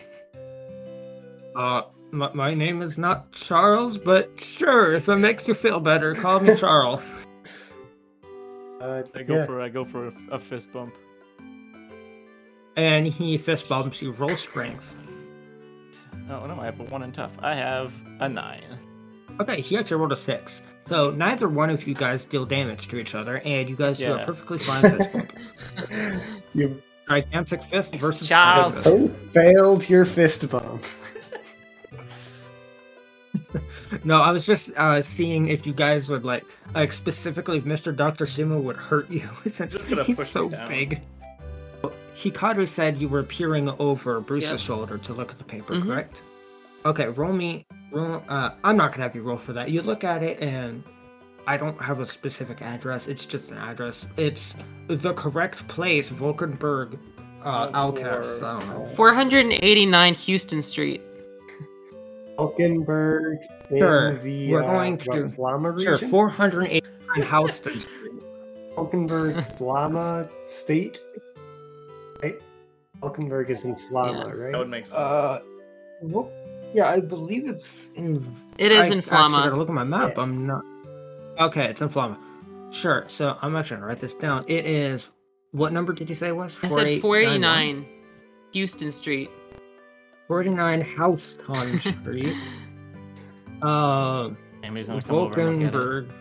[1.55, 6.15] Uh, my, my name is not Charles, but sure, if it makes you feel better,
[6.15, 7.13] call me Charles.
[8.81, 9.45] Uh, I go yeah.
[9.47, 10.93] for I go for a, a fist bump.
[12.75, 14.11] And he fist bumps you.
[14.11, 14.95] Roll strength.
[16.29, 17.31] Oh no, I have a one in tough.
[17.39, 18.77] I have a nine.
[19.39, 20.61] Okay, he actually rolled a six.
[20.87, 24.13] So neither one of you guys deal damage to each other, and you guys do
[24.13, 25.33] a perfectly fine fist bump.
[26.53, 28.83] You Gigantic fist versus Charles.
[28.83, 30.83] gigantic failed your fist bump.
[34.03, 37.95] No, I was just uh, seeing if you guys would like, like specifically if Mr.
[37.95, 40.67] Doctor Sumo would hurt you since Just gonna he's so me down.
[40.67, 41.01] big.
[42.13, 44.59] Hikaru said you were peering over Bruce's Yep.
[44.59, 45.83] shoulder to look at the paper, Mhm.
[45.85, 46.21] correct?
[46.85, 47.65] Okay, roll me.
[47.95, 48.21] Roll.
[48.27, 49.71] Uh, I'm not gonna have you roll for that.
[49.71, 50.83] You look at it and
[51.47, 53.07] I don't have a specific address.
[53.07, 54.05] It's just an address.
[54.17, 54.53] It's
[54.87, 56.99] the correct place, Volkenberg,
[57.43, 58.43] uh, Outcast.
[58.43, 61.01] I 489 Houston Street.
[62.37, 63.37] Falkenberg
[63.69, 67.79] in Sure, the we're uh, going what, to- Vlama Sure, 489 Houston.
[68.75, 70.99] Falkenberg, Vlama State.
[72.21, 72.35] Right?
[73.01, 74.51] Falkenberg is in Vlama, That right?
[74.51, 74.95] That would make sense.
[74.99, 75.39] Uh,
[76.01, 76.29] well,
[76.75, 78.23] yeah, I believe it's in.
[78.57, 79.57] It is I in actually gotta Flama.
[79.57, 80.13] look at my map.
[80.15, 80.21] Yeah.
[80.23, 80.63] I'm not.
[81.39, 82.17] Okay, it's in Flama.
[82.71, 83.05] Sure.
[83.07, 84.43] So I'm actually gonna write this down.
[84.47, 85.07] It is.
[85.51, 86.55] What number did you say it was?
[86.63, 87.01] I said 4891?
[87.01, 87.85] 489
[88.51, 89.29] Houston Street.
[90.27, 92.35] 49 Houston Street.
[93.61, 95.77] Um, Amy's gonna come over and look at it.
[95.77, 96.11] Volkenberg.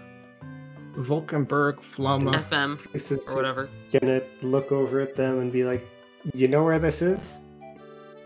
[0.97, 2.41] Volkenberg, Flama.
[2.45, 3.69] FM This or whatever.
[3.93, 5.83] gonna look over at them and be like,
[6.35, 7.44] "You know where this is?"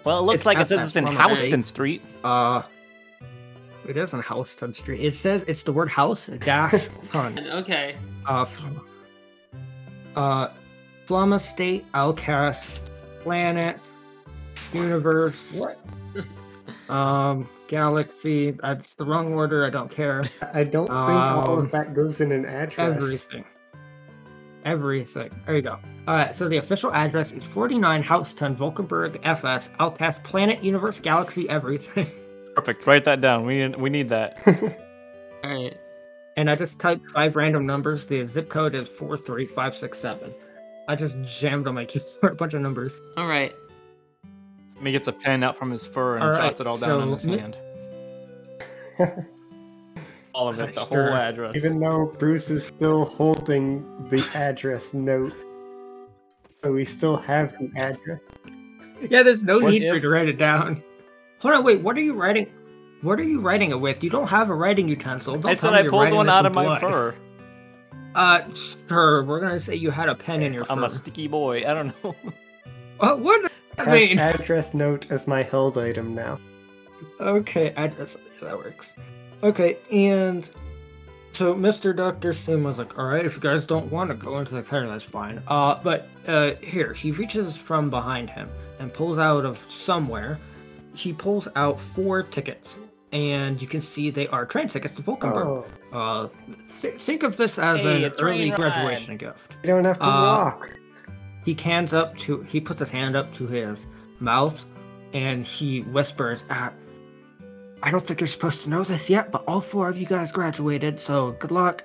[0.05, 2.03] Well, it looks It's like it says it's in Houston Street.
[2.25, 2.63] Uh,
[3.87, 5.01] it is in Houston Street.
[5.05, 7.39] It says it's the word house dash ton.
[7.51, 7.97] Okay.
[8.29, 8.63] Uh, F-
[10.17, 10.49] uh,
[11.07, 12.81] Flama State, Outcast,
[13.23, 13.91] Planet,
[14.73, 16.91] universe, What?
[16.95, 18.51] um, galaxy.
[18.53, 19.65] That's the wrong order.
[19.65, 20.23] I don't care.
[20.55, 22.97] I don't think all Um, of that goes in an address.
[22.97, 23.45] Everything.
[24.65, 25.31] Everything.
[25.47, 25.79] There you go.
[26.07, 31.49] Alright, so the official address is 49 House 10, Vulcanburg, FS, Outcast, Planet, Universe, Galaxy,
[31.49, 32.07] everything.
[32.55, 32.87] Perfect.
[32.87, 33.45] Write that down.
[33.47, 34.39] We we need that.
[35.45, 35.79] Alright.
[36.37, 38.05] And I just typed five random numbers.
[38.07, 40.35] The zip code is 43567.
[40.89, 43.01] I just jammed on my keyboard a bunch of numbers.
[43.17, 43.55] All right.
[44.83, 47.09] he gets a pen out from his fur and All jots right, it all down
[47.09, 49.29] in so his mi- hand.
[50.39, 51.09] All of it, the Sure.
[51.09, 51.57] whole address.
[51.57, 55.33] Even though Bruce is still holding the address note.
[56.63, 58.21] So we still have the address.
[59.11, 60.83] Yeah, there's no What need for you to write it down.
[61.41, 62.47] Hold on, wait, what are you writing?
[63.03, 64.03] What are you writing it with?
[64.05, 65.35] You don't have a writing utensil.
[65.39, 66.81] Don't I said I you're pulled writing one out in of my blood.
[66.81, 67.15] fur.
[68.15, 68.53] Uh,
[68.89, 69.25] sure.
[69.25, 70.73] We're gonna say you had a pen in your fur.
[70.73, 71.59] I'm a sticky boy.
[71.69, 72.15] I don't know.
[72.99, 73.21] What?
[73.21, 73.53] What?
[73.79, 74.19] I mean?
[74.19, 76.41] address note as my held item now.
[77.21, 78.17] Okay, address.
[78.43, 78.95] That works.
[79.43, 80.49] Okay, and
[81.33, 81.95] so Mr.
[81.95, 84.63] Doctor Sim was like, "All right, if you guys don't want to go into the
[84.63, 88.49] car, that's fine." Uh, but uh, here he reaches from behind him
[88.81, 90.39] and pulls out of somewhere.
[90.95, 92.79] He pulls out four tickets,
[93.13, 95.47] and you can see they are train tickets to Vulcanburg.
[95.47, 96.29] Oh, Uh,
[96.81, 98.57] th- think of this as Hey, a an early ride.
[98.57, 99.57] graduation gift.
[99.63, 100.09] you don't have to Uh,
[100.45, 100.71] walk.
[101.45, 103.87] He cans up to he puts his hand up to his
[104.21, 104.67] mouth
[105.15, 106.71] and he whispers ah,
[107.83, 110.33] I don't think you're supposed to know this yet, but all four of you guys
[110.33, 111.85] graduated, so good luck.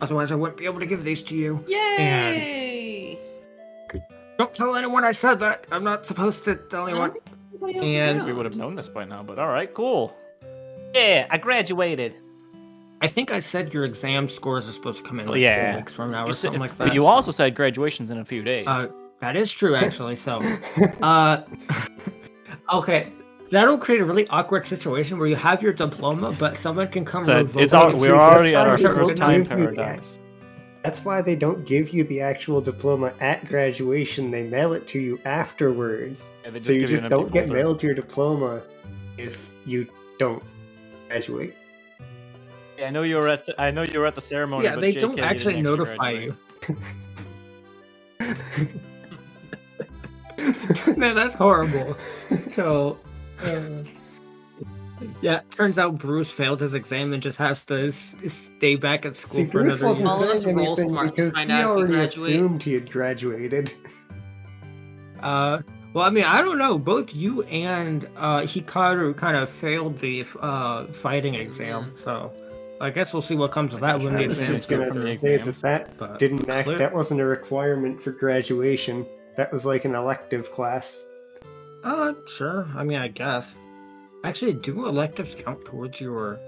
[0.00, 1.64] Otherwise I wouldn't be able to give these to you.
[1.68, 3.18] Yay!
[4.38, 5.66] Don't tell anyone I said that.
[5.70, 7.10] I'm not supposed to tell I don't anyone.
[7.12, 8.26] think else And- around.
[8.26, 10.16] We would have known this by now, but all right, cool.
[10.94, 12.14] Yeah, I graduated.
[13.00, 15.72] I think I said your exam scores are supposed to come in like yeah.
[15.72, 16.86] two weeks from now or You said- like that.
[16.88, 18.66] but you so- also said graduation's in a few days.
[18.66, 18.86] Uh,
[19.20, 20.16] that is true, actually.
[20.16, 20.40] So,
[21.02, 21.42] uh,
[22.72, 23.12] okay,
[23.50, 27.24] that'll create a really awkward situation where you have your diploma, but someone can come.
[27.24, 29.48] So revoke it's all, if we're already decide at our first time it.
[29.48, 29.76] Give me that.
[29.76, 30.18] paradox.
[30.82, 34.30] That's why they don't give you the actual diploma at graduation.
[34.30, 36.28] They mail it to you afterwards.
[36.44, 37.54] Yeah, they so you give you just don't get folder.
[37.54, 38.62] mailed your diploma
[39.16, 39.88] if you
[40.18, 40.42] don't
[41.08, 41.54] graduate.
[42.78, 43.48] Yeah, I know you were at.
[43.56, 44.64] I know you were at the ceremony.
[44.64, 46.36] Yeah, but they JK, don't you actually notify graduate.
[46.68, 46.76] you.
[50.96, 51.96] no, that's horrible.
[52.50, 52.98] So,
[53.44, 53.84] uh,
[55.22, 59.14] yeah, turns out Bruce failed his exam and just has to s- stay back at
[59.14, 60.14] school See, for Bruce another wasn't year.
[60.16, 63.72] All of us saying roll anything because find he we already assumed he had graduated.
[65.20, 65.60] Uh,
[65.92, 66.78] well, I mean, I don't know.
[66.78, 72.32] Both you and uh, Hikaru kind of failed the uh, fighting exam, so
[72.80, 74.78] I guess we'll see what comes of that when the I was exams just go
[74.78, 75.60] gonna from the say that exams.
[75.62, 76.64] that but- didn't act.
[76.64, 79.06] clear- That wasn't a requirement for graduation.
[79.36, 81.04] That was like an elective class.
[81.84, 82.66] Uh, sure.
[82.74, 83.56] I mean, I guess.
[84.24, 86.40] Actually, do electives count towards your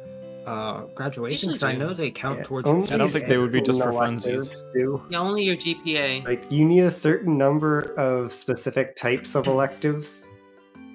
[0.46, 1.50] uh, graduation?
[1.50, 2.68] Because I know they count Yeah, towards.
[2.68, 4.56] only I don't think they would be just for certain funsies.
[4.72, 5.02] do.
[5.10, 6.24] Yeah, only your GPA.
[6.24, 10.24] Like you need a certain number of specific types of electives.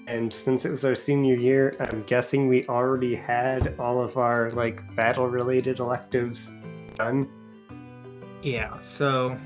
[0.07, 4.51] And since it was our senior year, I'm guessing we already had all of our
[4.51, 6.49] like battle related electives
[6.95, 7.29] done.
[8.41, 8.81] Yeah.
[8.83, 9.37] So,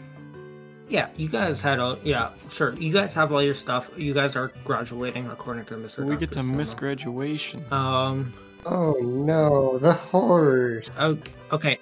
[0.88, 1.98] yeah, you guys had all.
[2.04, 2.76] Yeah, sure.
[2.76, 3.90] You guys have all your stuff.
[3.98, 6.06] You guys are graduating according to Mr.
[6.06, 6.48] We get to Dr.
[6.48, 7.66] miss graduation.
[7.72, 8.34] Um.
[8.66, 10.90] Oh no, the horrors.
[11.00, 11.18] Oh,
[11.52, 11.78] okay.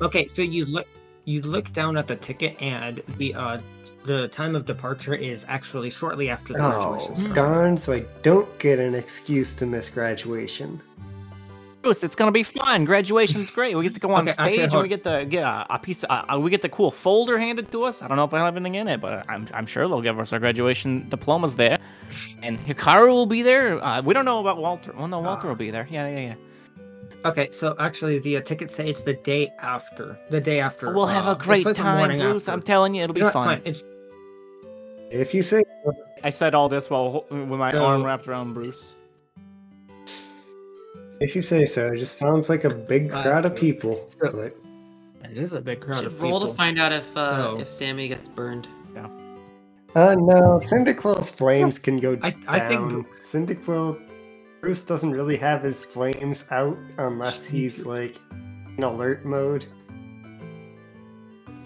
[0.00, 0.86] Okay, so you look
[1.24, 3.58] you look down at the ticket and the uh
[4.04, 7.30] the time of departure is actually shortly after the graduation.
[7.30, 10.82] Oh, darn, so I don't get an excuse to miss graduation.
[11.82, 12.84] Bruce, it's gonna be fun.
[12.84, 13.76] Graduation's great.
[13.76, 15.78] We get to go on Okay, actually, stage and we get to get a, a
[15.78, 16.04] piece.
[16.04, 18.02] Of, uh, we get the cool folder handed to us.
[18.02, 20.18] I don't know if I have anything in it, but I'm, I'm sure they'll give
[20.20, 21.78] us our graduation diplomas there.
[22.42, 23.82] And Hikaru will be there.
[23.84, 24.92] Uh, we don't know about Walter.
[24.96, 25.50] Well, no, Walter Ah.
[25.50, 25.88] will be there.
[25.90, 26.34] Yeah, yeah, yeah.
[27.24, 30.16] Okay, so actually the uh, tickets say it's the day after.
[30.30, 30.92] The day after.
[30.94, 32.42] We'll have uh, a great like time, Bruce.
[32.42, 32.52] after.
[32.52, 33.58] I'm telling you, it'll be You know what, fun.
[33.58, 33.84] fine, It's
[35.10, 35.62] If you say.
[36.24, 38.96] I said all this while with my So- arm wrapped around Bruce.
[41.22, 44.04] If you say so, it just sounds like a big That's crowd of people.
[44.08, 46.48] So- But it is a big crowd Should of roll people.
[46.52, 48.66] to find out if uh, So- if Sammy gets burned.
[48.94, 49.06] Yeah.
[49.94, 53.06] uh no, Cyndaquil's flames can go I- I think- down.
[53.20, 53.98] Cyndaquil
[54.60, 58.16] Bruce doesn't really have his flames out unless he's like
[58.78, 59.66] in alert mode.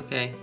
[0.01, 0.35] Okay.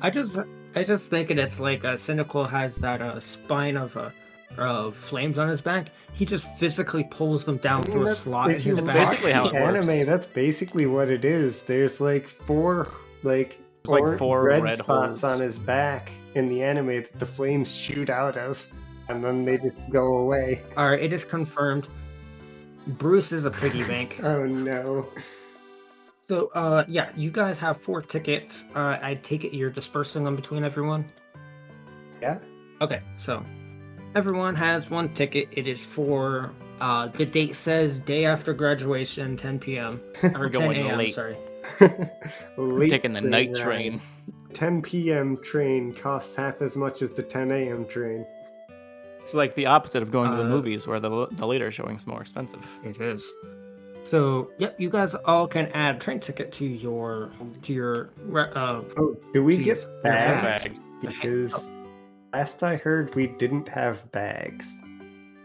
[0.00, 0.38] I just
[0.74, 4.10] I just thinking it's like uh, Cyndaquil has that uh, spine of uh,
[4.58, 5.88] of flames on his back.
[6.14, 8.86] He just physically pulls them down I mean, through a that's- slot in his watch
[8.86, 8.96] back.
[9.10, 9.86] basically how the it works.
[9.88, 11.62] anime, that's basically what it is.
[11.62, 12.88] There's like four
[13.24, 15.24] like There's like four red, red spots holes.
[15.24, 18.64] on his back in the anime that the flames shoot out of.
[19.08, 20.62] and then they just go away.
[20.76, 21.88] All right, it is confirmed.
[22.86, 24.20] Bruce is a piggy bank.
[24.22, 25.08] Oh no.
[26.22, 28.64] So, uh, yeah, you guys have four tickets.
[28.74, 31.04] Uh, I take it you're dispersing them between everyone.
[32.22, 32.38] Yeah.
[32.80, 33.44] Okay, so
[34.14, 35.48] everyone has one ticket.
[35.52, 40.00] It is for uh, the date says day after graduation, 10 p.m.
[40.22, 40.98] or 10 going a.m.
[40.98, 41.14] late.
[41.14, 41.36] Sorry.
[42.58, 43.62] Late Taking the train night ride.
[43.62, 44.00] train.
[44.52, 45.36] 10 p.m.
[45.42, 47.86] train costs half as much as the 10 a.m.
[47.86, 48.26] train.
[49.20, 52.06] It's like the opposite of going to the Uh, movies, where the the later showing's
[52.06, 52.60] more expensive.
[52.84, 53.32] It is.
[54.02, 57.30] So, yep, you guys all can add train ticket to your
[57.62, 58.10] to your
[58.54, 59.64] uh Oh, do we Jeez.
[59.64, 60.68] get bags?
[60.68, 60.80] Bags.
[61.00, 61.70] Because
[62.34, 64.80] last I heard, we didn't have bags.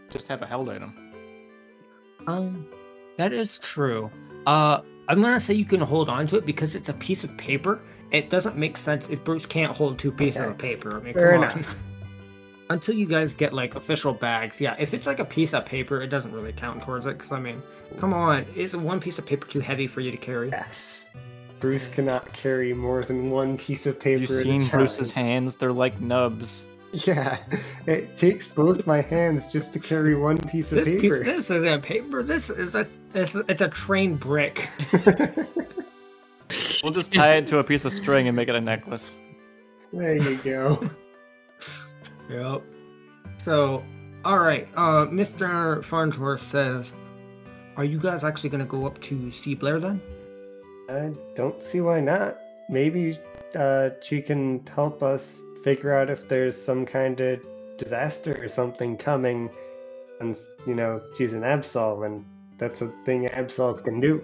[0.08, 0.92] Just have a held item.
[2.26, 2.66] Um,
[3.16, 4.10] that is true.
[4.46, 7.36] Uh, I'm gonna say you can hold on to it because it's a piece of
[7.36, 7.80] paper.
[8.10, 10.50] It doesn't make sense if Bruce can't hold two pieces Okay.
[10.50, 10.96] of paper.
[10.96, 11.56] I mean, Fair come enough.
[11.56, 11.76] on.
[12.70, 14.74] Until you guys get like official bags, yeah.
[14.78, 17.18] If it's like a piece of paper, it doesn't really count towards it.
[17.18, 17.62] Because I mean,
[17.98, 20.48] come on, is one piece of paper too heavy for you to carry?
[20.48, 21.08] Yes.
[21.60, 24.20] Bruce cannot carry more than one piece of paper.
[24.22, 24.80] You've at a seen time.
[24.80, 26.66] Bruce's hands; they're like nubs.
[27.06, 27.38] Yeah,
[27.86, 31.24] it takes both my hands just to carry one piece of This piece, paper.
[31.24, 32.22] this isn't paper.
[32.24, 34.68] This is a, this, it's a train brick.
[36.82, 39.18] We'll just tie it to a piece of string and make it a necklace.
[39.92, 40.90] there you go.
[42.30, 42.62] Yep.
[43.38, 43.84] So,
[44.24, 44.68] all right.
[44.76, 45.82] Uh, Mr.
[45.84, 46.92] Farnsworth says,
[47.76, 50.00] "Are you guys actually gonna go up to see Blair then?"
[50.88, 52.38] I don't see why not.
[52.68, 53.18] Maybe
[53.56, 57.40] uh, she can help us figure out if there's some kind of
[57.78, 59.50] disaster or something coming.
[60.20, 60.36] And,
[60.66, 62.24] you know, she's an Absol, and
[62.58, 64.22] that's a thing Absols can do.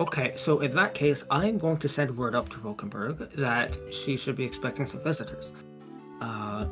[0.00, 0.34] Okay.
[0.36, 4.36] So in that case, I'm going to send word up to Volkenberg that she should
[4.36, 5.52] be expecting some visitors.
[6.20, 6.66] Uh,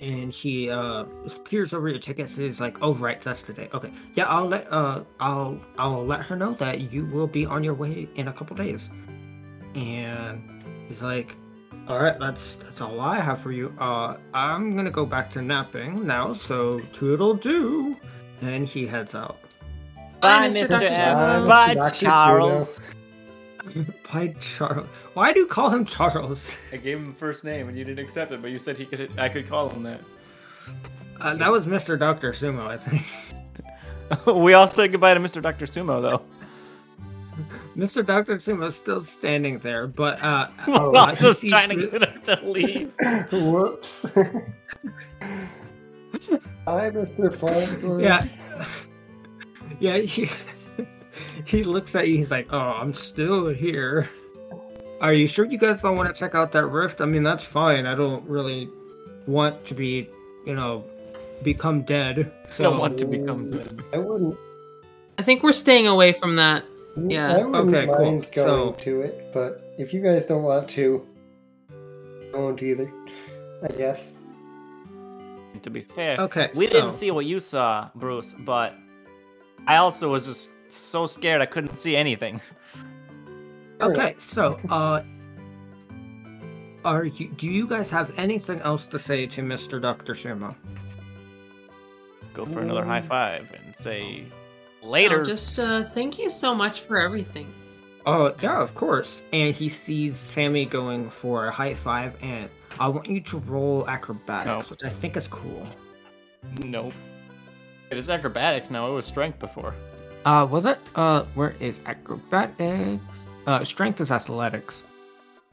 [0.00, 1.04] and he uh
[1.44, 2.36] peers over your tickets.
[2.36, 3.68] And he's like, "Oh, right, that's the day.
[3.72, 7.64] Okay, yeah, I'll let uh I'll I'll let her know that you will be on
[7.64, 8.90] your way in a couple days."
[9.74, 11.36] And he's like,
[11.88, 13.74] "All right, that's that's all I have for you.
[13.78, 17.96] Uh, I'm gonna go back to napping now, so toodle do."
[18.42, 19.38] And he heads out.
[20.20, 20.68] Bye, Mr.
[20.68, 20.86] Dr.
[20.86, 20.98] Evans.
[20.98, 21.48] Sumo.
[21.48, 22.80] Bye, Charles.
[24.12, 24.86] By Charles.
[25.14, 26.56] Why do you call him Charles?
[26.72, 28.86] I gave him the first name and you didn't accept it, but you said he
[28.86, 29.10] could.
[29.18, 30.00] I could call him that.
[31.20, 31.98] Uh, that was Mr.
[31.98, 33.02] Doctor Sumo, I think.
[34.42, 35.40] we all said goodbye to Mr.
[35.40, 35.66] Dr.
[35.66, 36.22] Sumo, though.
[37.76, 38.04] Mr.
[38.06, 41.76] Doctor Sumo is still standing there, but uh, We're Oh, all he just trying to
[41.76, 42.92] Ru- get him to leave.
[43.32, 44.06] Whoops.
[46.66, 47.34] Hi, Mr.
[47.36, 48.00] Farnsworth.
[48.00, 48.26] yeah,
[49.80, 49.98] yeah.
[49.98, 50.30] He
[51.44, 52.16] he looks at you.
[52.16, 54.08] He's like, "Oh, I'm still here."
[55.00, 57.00] Are you sure you guys don't want to check out that rift?
[57.00, 57.84] I mean, that's fine.
[57.84, 58.70] I don't really
[59.26, 60.08] want to be,
[60.46, 60.84] you know,
[61.42, 62.32] become dead.
[62.46, 63.82] So don't want to become dead.
[63.92, 64.38] I wouldn't.
[65.18, 66.64] I think we're staying away from that.
[66.96, 67.32] Yeah.
[67.36, 67.98] I wouldn't Okay, cool.
[68.04, 71.06] mind going So- to it, but if you guys don't want to,
[72.32, 72.92] I won't either.
[73.62, 74.18] I guess.
[75.62, 78.74] To be fair, Okay, we so- didn't see what you saw, Bruce, but
[79.66, 82.40] I also was just so scared I couldn't see anything.
[83.80, 85.02] Okay, so uh,
[86.84, 87.28] are you?
[87.28, 89.80] Do you guys have anything else to say to Mr.
[89.80, 90.54] Doctor Sumo?
[92.34, 94.24] Go for another high five and say
[94.84, 95.24] No, later.
[95.24, 97.52] just uh, thank you so much for everything.
[98.06, 99.22] Oh, yeah, of course.
[99.32, 103.88] And he sees Sammy going for a high five, and I want you to roll
[103.88, 104.60] acrobatics, No.
[104.62, 105.66] which I think is cool.
[106.58, 106.92] Nope.
[107.90, 108.90] It is acrobatics now.
[108.90, 109.74] It was strength before.
[110.26, 110.78] Uh, was it?
[110.94, 113.02] Uh, where is acrobatics?
[113.46, 114.84] Uh, strength is athletics.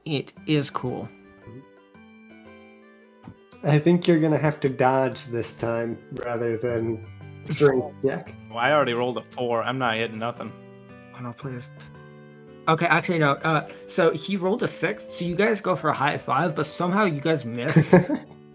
[0.05, 1.07] It is cool.
[3.63, 7.05] I think you're gonna have to dodge this time rather than
[7.45, 8.33] strength check.
[8.49, 9.63] Well, I already rolled a four.
[9.63, 10.51] I'm not hitting nothing.
[11.17, 11.71] Oh no, please.
[12.67, 13.31] Okay, actually no.
[13.31, 15.07] Uh, so he rolled a six.
[15.11, 17.95] So you guys go for a high five, but somehow you guys miss.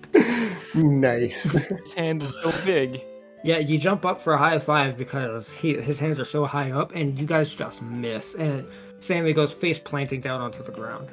[0.74, 1.52] nice.
[1.52, 3.04] His hand is so big.
[3.44, 6.70] yeah, you jump up for a high five because he his hands are so high
[6.70, 8.34] up, and you guys just miss.
[8.36, 8.66] And
[8.98, 11.10] Sammy goes face planting down onto the ground.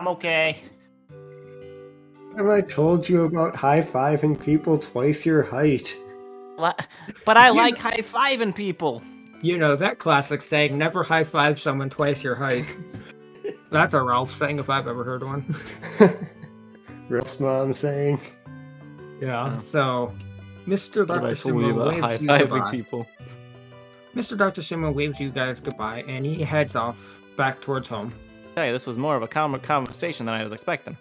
[0.00, 0.58] I'm okay.
[2.36, 5.96] Have I told you about high fiving people twice your height?
[6.58, 6.86] What?
[7.24, 9.02] But I You- like high fiving people.
[9.40, 12.74] You know that classic saying, "Never high five someone twice your height."
[13.70, 15.54] That's a Ralph saying if I've ever heard one.
[17.08, 18.18] Ralph's mom saying.
[19.20, 19.52] Yeah.
[19.52, 19.56] Yeah.
[19.58, 20.12] So,
[20.66, 21.06] Mr.
[21.08, 21.34] What Dr.
[21.34, 22.70] tell you Sumo about high waves you goodbye.
[22.70, 23.06] people?
[24.14, 24.36] Mr.
[24.36, 24.60] Dr.
[24.62, 26.96] Sumo waves you guys goodbye, and he heads off
[27.36, 28.12] back towards home.
[28.56, 30.96] Hey, this was more of a common conversation than I was expecting.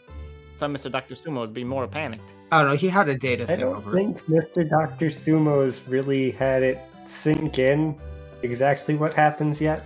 [0.57, 0.91] Thought Mr.
[0.91, 1.15] Dr.
[1.15, 2.33] Sumo would be more panicked.
[2.51, 2.77] I don't know.
[2.77, 3.95] He had a data I thing don't over it.
[3.95, 4.67] think Mr.
[4.69, 5.07] Dr.
[5.07, 7.95] Sumo's really had it sink in
[8.43, 9.83] exactly what happens yet.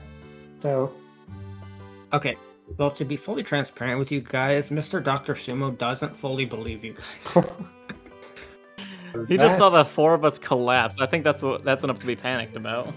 [0.62, 0.92] So,
[2.14, 2.36] Okay.
[2.78, 5.04] Well, to be fully transparent with you guys, Mr.
[5.04, 5.34] Dr.
[5.34, 7.38] Sumo doesn't fully believe you guys.
[9.28, 10.98] He just saw the four of us collapse.
[11.02, 12.94] I think that's what that's enough to be panicked about.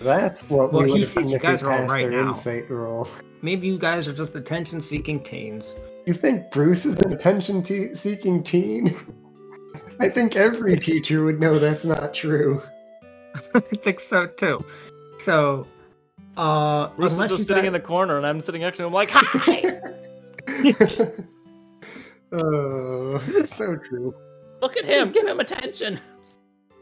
[0.00, 2.28] That's what Well, we he sees you guys are all passed right our now.
[2.30, 3.06] insight roll.
[3.42, 5.72] Maybe you guys are just attention-seeking teens.
[6.04, 8.94] You think Bruce is an attention-seeking teen?
[10.00, 12.60] I think every teacher would know that's not true.
[13.54, 14.64] I think so too.
[15.18, 15.66] So,
[16.36, 18.84] uh, Bruce is just you sitting guys- in the corner, and I'm sitting next to
[18.84, 19.80] him like, "Hi,
[22.32, 24.14] oh, so true.
[24.60, 26.00] look at him, give him attention."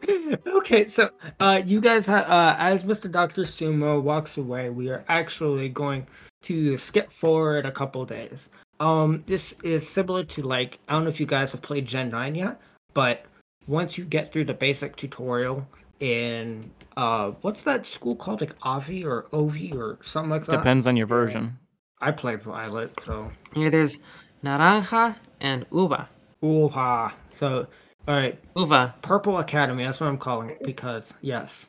[0.47, 1.11] okay, so
[1.41, 3.11] uh, you guys, ha- uh, as Mr.
[3.11, 6.07] Doctor Sumo walks away, we are actually going
[6.43, 8.49] to skip forward a couple days.
[8.81, 12.11] Um, this is similar to like I don't know if you guys have played Gen
[12.11, 12.61] Nine yet,
[12.95, 13.27] but
[13.67, 15.67] once you get through the basic tutorial
[16.01, 20.57] in uh, what's that school called, like Avi or Ovi or something like that.
[20.57, 21.59] Depends on your version.
[22.01, 23.99] I played Violet, so Here, there's
[24.43, 26.09] naranja and uva.
[26.43, 27.15] ooh-ha.
[27.31, 27.67] So,
[28.09, 28.95] all right, Uva.
[29.03, 29.85] Purple Academy.
[29.85, 31.67] That's what I'm calling it because yes.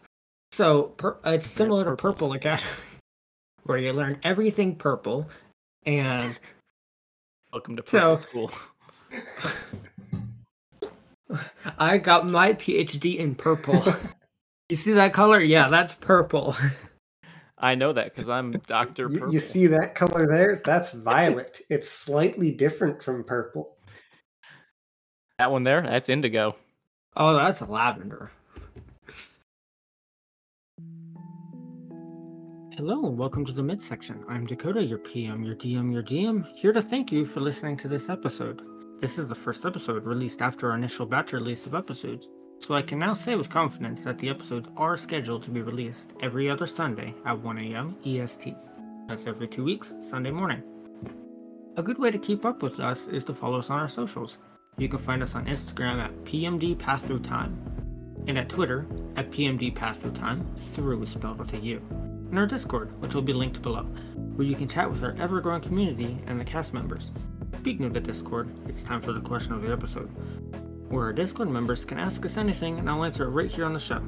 [0.53, 1.95] So per- uh, it's similar to.
[1.97, 2.64] Purple Academy,
[3.64, 5.30] where you learn everything purple,
[5.86, 6.39] and
[7.54, 8.52] Welcome to So- purple school.
[11.78, 13.84] I got my PhD in purple.
[14.70, 15.39] you see that color?
[15.39, 16.56] Yeah, that's purple.
[17.58, 18.54] I know that because I'm
[19.10, 19.34] You, Purple.
[19.34, 20.62] you see that color there?
[20.66, 21.62] That's violet.
[21.70, 23.78] it's slightly different from purple.
[25.38, 25.82] that one there?
[25.82, 26.56] That's indigo.
[27.16, 28.32] Oh, that's lavender.
[32.82, 34.25] Hello and welcome to the midsection.
[34.27, 37.88] I'm Dakota, your PM, your DM, your GM, here to thank you for listening to
[37.88, 38.63] this episode.
[38.99, 42.27] This is the first episode released after our initial batch release of episodes,
[42.57, 46.13] so I can now say with confidence that the episodes are scheduled to be released
[46.23, 47.97] every other Sunday at 1 a.m.
[48.03, 48.55] EST.
[49.07, 50.63] That's every two weeks, Sunday morning.
[51.77, 54.39] A good way to keep up with us is to follow us on our socials.
[54.79, 57.61] You can find us on Instagram at PMD Path Through Time
[58.25, 62.39] and at Twitter at PMD Path Through Time, through is spelled with a U, and
[62.39, 63.84] our Discord, which will be linked below,
[64.36, 67.11] where you can chat with our ever growing community and the cast members.
[67.59, 70.07] Speaking of the Discord, it's time for the question of the episode,
[70.89, 73.73] where our Discord members can ask us anything and I'll answer it right here on
[73.73, 74.01] the show.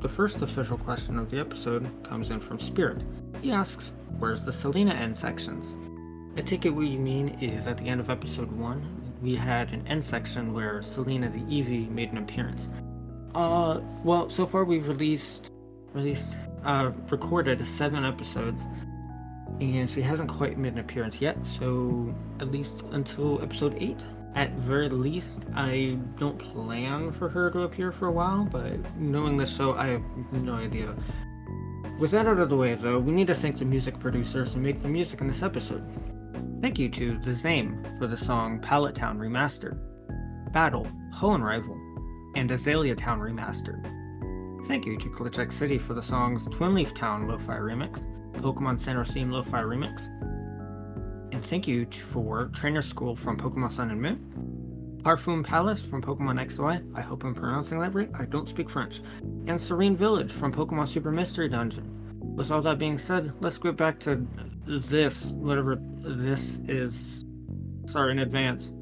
[0.00, 3.04] The first official question of the episode comes in from Spirit.
[3.40, 5.76] He asks, Where's the Selena end sections?
[6.36, 9.72] I take it what you mean is at the end of episode 1, we had
[9.72, 12.68] an end section where Selena the Eevee made an appearance.
[13.36, 15.52] Uh, well, so far we've released,
[15.92, 18.66] released, uh, recorded seven episodes,
[19.60, 21.44] and she hasn't quite made an appearance yet.
[21.44, 24.04] So at least until episode eight,
[24.34, 28.44] at very least, I don't plan for her to appear for a while.
[28.44, 30.02] But knowing this show, I have
[30.32, 30.94] no idea.
[31.98, 34.60] With that out of the way, though, we need to thank the music producers who
[34.60, 35.84] make the music in this episode.
[36.62, 39.78] Thank you to The Zame for the song Pallet Town Remastered,
[40.52, 41.78] Battle, Hoenn Rival,
[42.34, 43.84] and Azalea Town Remastered.
[44.66, 49.04] Thank you to Glitchx City for the songs Twin Leaf Town Lo-Fi Remix, Pokemon Center
[49.04, 50.06] Theme Lo-Fi Remix,
[51.32, 56.40] and thank you for Trainer School from Pokemon Sun and Moon, Parfum Palace from Pokemon
[56.46, 59.02] XY, I hope I'm pronouncing that right, I don't speak French,
[59.46, 61.98] and Serene Village from Pokemon Super Mystery Dungeon.
[62.36, 64.26] With all that being said, let's get back to
[64.66, 67.24] this, whatever this is.
[67.86, 68.72] Sorry in advance.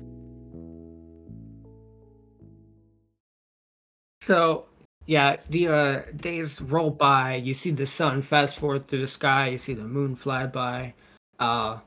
[4.21, 4.69] So,
[5.11, 7.35] yeah, the uh, days roll by.
[7.35, 9.49] You see the sun fast forward through the sky.
[9.49, 10.95] You see the moon fly by.
[11.41, 11.81] Uh,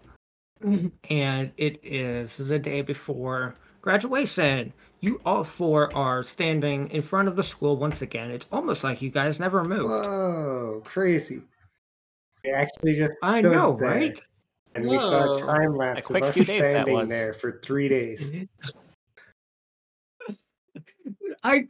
[1.09, 4.73] and it is the day before graduation.
[4.99, 8.29] You all four are standing in front of the school once again.
[8.29, 9.89] It's almost like you guys never moved.
[9.89, 11.43] Whoa, crazy.
[12.43, 14.19] We actually just I stood know, there, right?
[14.75, 17.61] And we saw a time lapse of quick us few days that standing there for
[17.63, 18.35] three days.
[21.45, 21.67] I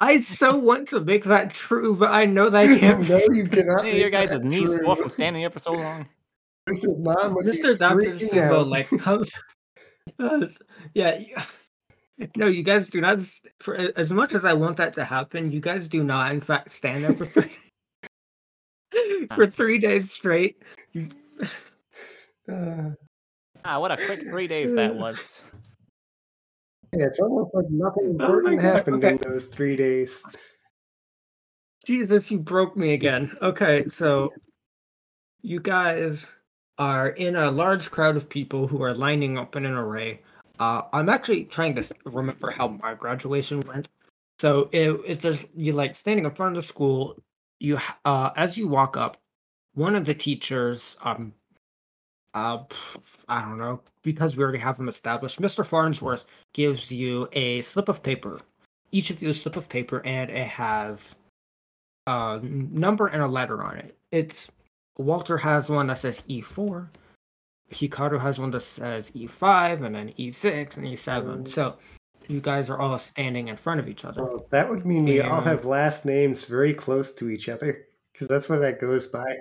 [0.00, 3.08] I so want to make that true, but I know that I can't.
[3.08, 3.84] no, you cannot.
[3.84, 4.84] Hey, your guys' that knees true.
[4.84, 6.06] swell from standing here for so long.
[6.66, 7.76] Bruce's mom would be Mr.
[7.76, 7.96] Dr.
[7.96, 8.66] freaking Sumo, out.
[8.68, 9.24] like, come.
[10.18, 10.46] Uh,
[10.94, 11.18] yeah.
[11.18, 11.36] you-
[12.36, 13.20] No, you guys do not.
[13.60, 16.72] For as much as I want that to happen, you guys do not, in fact,
[16.72, 17.56] stand there for three
[19.34, 20.62] for three days straight.
[22.48, 22.90] Uh,
[23.64, 25.42] Ah, what a quick three days that was.
[26.96, 29.12] Yeah, it's almost like nothing Oh important God, happened okay.
[29.12, 30.24] in those three days.
[31.84, 33.36] Jesus, you broke me again.
[33.42, 34.32] Okay, so
[35.42, 36.34] you guys
[36.78, 40.20] are in a large crowd of people who are lining up in an array.
[40.58, 43.88] Uh, I'm actually trying to th- remember how my graduation went.
[44.38, 47.16] So it, it's just you like standing in front of the school.
[47.60, 49.16] You uh, as you walk up,
[49.74, 51.32] one of the teachers, um,
[52.34, 52.58] uh,
[53.28, 53.80] I don't know,
[54.12, 55.38] because we already have them established.
[55.38, 55.66] Mr.
[55.66, 58.40] Farnsworth gives you a slip of paper.
[58.90, 61.16] Each of you a slip of paper, and it has
[62.06, 63.98] a number and a letter on it.
[64.10, 64.50] It's
[64.96, 66.88] Walter has one that says E4.
[67.70, 71.42] Hikaru has one that says E5 and then E6 and E7.
[71.42, 71.48] Mm.
[71.48, 71.76] So
[72.28, 74.24] you guys are all standing in front of each other.
[74.24, 77.84] Well, that would mean we all have last names very close to each other
[78.14, 79.36] because that's what that goes by.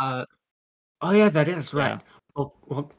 [0.00, 0.24] Uh,
[1.00, 1.90] oh yeah, that is right.
[1.90, 2.00] Yeah.
[2.36, 2.92] Well, well,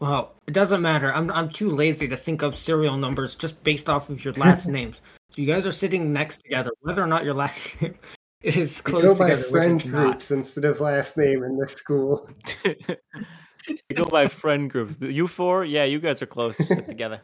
[0.00, 1.12] well, it doesn't matter.
[1.12, 4.66] I'm I'm too lazy to think of serial numbers just based off of your last
[4.78, 5.00] names.
[5.30, 7.94] So you guys are sitting next together, whether or not your last name
[8.42, 10.02] is We close go by together, which friend it's not.
[10.02, 12.28] groups instead of last name in this school.
[12.66, 14.98] we go by friend groups.
[15.00, 16.58] You four, yeah, you guys are close.
[16.58, 17.20] You sit together.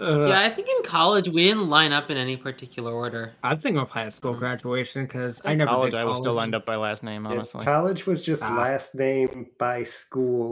[0.00, 3.32] Uh, Yeah, I think in college we didn't line up in any particular order.
[3.42, 4.38] I'm thinking of high school Mm.
[4.38, 6.42] graduation because I In never college, did I was still college.
[6.42, 7.64] lined up by last name, Yeah, honestly.
[7.64, 8.54] college was just Ah.
[8.56, 10.51] last name by school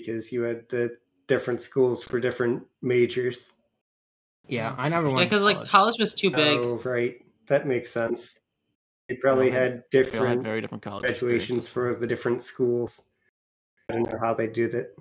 [0.00, 0.96] because you had the
[1.28, 3.52] different schools for different majors.
[4.48, 5.30] Yeah, I never Yeah, went.
[5.30, 6.58] because like college was too big.
[6.58, 7.16] Oh, right.
[7.48, 8.38] That makes sense.
[9.08, 12.06] You probably all had- had We all had different very different college graduations for the
[12.06, 13.02] different schools.
[13.88, 14.94] I don't know how they do that.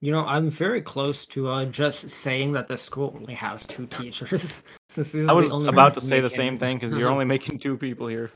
[0.00, 3.86] You know, I'm very close to uh, just saying that the school only has two
[3.86, 4.62] teachers.
[4.90, 6.94] since these are I the was only about to say the making- same thing because
[6.96, 8.30] you're only making two people here.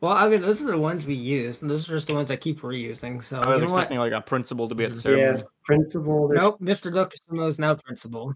[0.00, 2.30] Well, I mean, those are the ones we use, and those are just the ones
[2.30, 3.24] I keep reusing.
[3.24, 3.80] So I was you know what?
[3.80, 5.02] expecting like a principal to be at the Mhm.
[5.02, 5.38] ceremony.
[5.38, 6.28] Yeah, principal.
[6.28, 6.92] Nope, Mr.
[6.92, 7.16] Dr.
[7.30, 8.32] Sumo is now principal.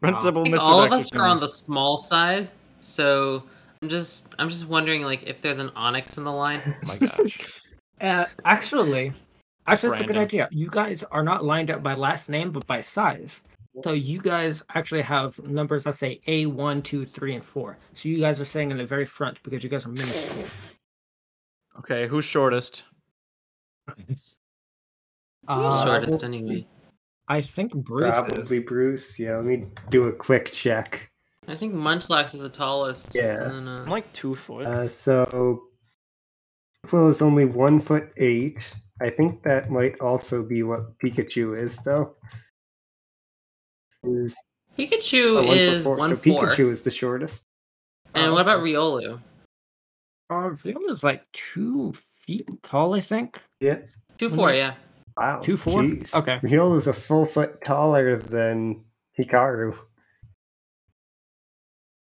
[0.00, 0.58] Principal, I Mr.
[0.60, 2.50] all of us are on the small side,
[2.80, 3.42] so
[3.82, 6.60] I'm just I'm just wondering like if there's an Onix in the line.
[6.66, 7.60] Oh my gosh.
[8.00, 9.12] Uh, actually,
[9.68, 10.48] actually, that's a good idea.
[10.50, 13.40] You guys are not lined up by last name, but by size.
[13.82, 17.76] So you guys actually have numbers that say A one, two, three, and four.
[17.94, 20.46] So you guys are sitting in the very front because you guys are minuscule.
[21.80, 22.84] Okay, who's shortest?
[24.06, 24.36] Who's
[25.48, 26.66] Uh, shortest anyway?
[27.26, 28.64] I think Bruce Probably is.
[28.64, 29.18] Bruce.
[29.18, 31.10] Yeah, let me do a quick check.
[31.48, 33.14] I think Munchlax is the tallest.
[33.14, 33.42] Yeah.
[33.42, 34.66] and then, I'm uh, like two foot.
[34.66, 35.64] Uh, so
[36.92, 38.74] Will is only one foot eight.
[39.00, 42.14] I think that might also be what Pikachu is, though.
[44.06, 44.36] Is
[44.78, 45.96] Pikachu one foot is four.
[45.96, 46.46] one so four.
[46.48, 47.44] Pikachu is the shortest.
[48.14, 48.72] And Oh, what about okay.
[48.72, 49.20] Riolu?
[50.30, 51.92] Uh, Viola is like two
[52.26, 53.40] feet tall, I think.
[53.60, 53.78] Yeah.
[54.18, 54.74] Two four, yeah.
[55.16, 55.40] Wow.
[55.40, 55.80] Two four?
[55.82, 56.14] jeez.
[56.14, 56.38] Okay.
[56.42, 58.84] Riol is a full foot taller than
[59.18, 59.76] Hikaru.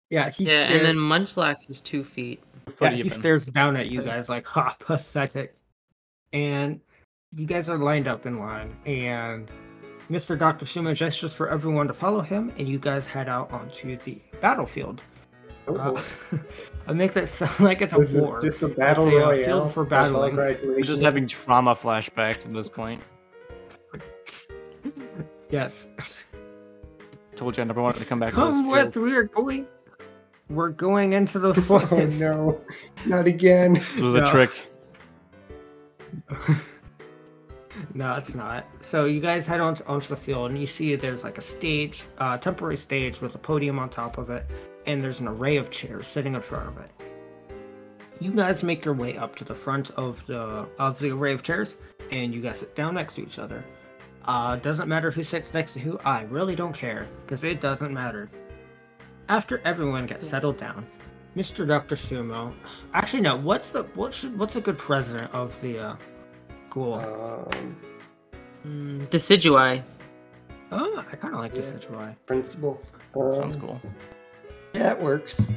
[0.09, 2.41] Yeah, he Yeah, stares, and then Munchlax is two feet.
[2.81, 3.09] yeah, he even.
[3.11, 5.55] stares down at you guys like, ha, pathetic.
[6.33, 6.79] And
[7.35, 9.51] you guys are lined up in line, and
[10.09, 10.37] Mr.
[10.37, 10.65] Dr.
[10.65, 15.03] Sumo gestures for everyone to follow him, and you guys head out onto the battlefield.
[15.67, 16.37] Oh, Uh,
[16.87, 18.39] I make that sound like it's a this war.
[18.43, 19.45] is just a battle a, uh, royale.
[19.45, 20.57] field for That's all battling.
[20.75, 23.01] We're just having trauma flashbacks at this point.
[25.51, 25.87] Yes.
[27.35, 28.85] Told you I never wanted to come back to this Come field.
[28.85, 29.65] with, we are going.
[30.47, 32.19] We're going into the Oh forest.
[32.21, 32.61] no,
[33.07, 33.73] not again.
[33.73, 34.51] This was a trick.
[37.99, 38.65] No, it's not.
[38.79, 42.05] So you guys head on onto the field, and you see there's like a stage,
[42.17, 44.45] uh, temporary stage with a podium on top of it,
[44.85, 46.91] and there's an array of chairs sitting in front of it.
[48.21, 51.43] You guys make your way up to the front of the of the array of
[51.43, 51.75] chairs,
[52.09, 53.65] and you guys sit down next to each other.
[54.23, 55.99] Uh, doesn't matter who sits next to who.
[56.05, 58.31] I really don't care because it doesn't matter.
[59.27, 60.85] After everyone gets settled down,
[61.35, 61.67] Mr.
[61.67, 61.97] Dr.
[61.97, 62.53] Sumo.
[62.93, 63.35] Actually, no.
[63.35, 65.95] What's the what should what's a good president of the uh,
[66.69, 66.93] school?
[66.95, 67.75] Um,
[68.67, 69.81] Mm, Decidueye.
[70.71, 71.79] Oh, I kind of like this Yeah.
[71.79, 72.15] Decidueye.
[72.25, 72.81] principal.
[73.31, 73.81] Sounds Um, cool.
[74.73, 75.49] Yeah, it works.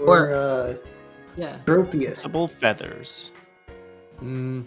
[0.00, 0.74] Or- Or uh,
[1.36, 1.58] Yeah.
[1.64, 2.04] Tropius.
[2.06, 3.30] Principal feathers.
[4.20, 4.64] Mm,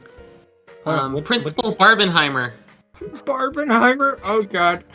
[0.86, 2.54] Hold on, um, what- Principal Barbenheimer.
[3.26, 4.20] Barbenheimer.
[4.24, 4.86] Oh God,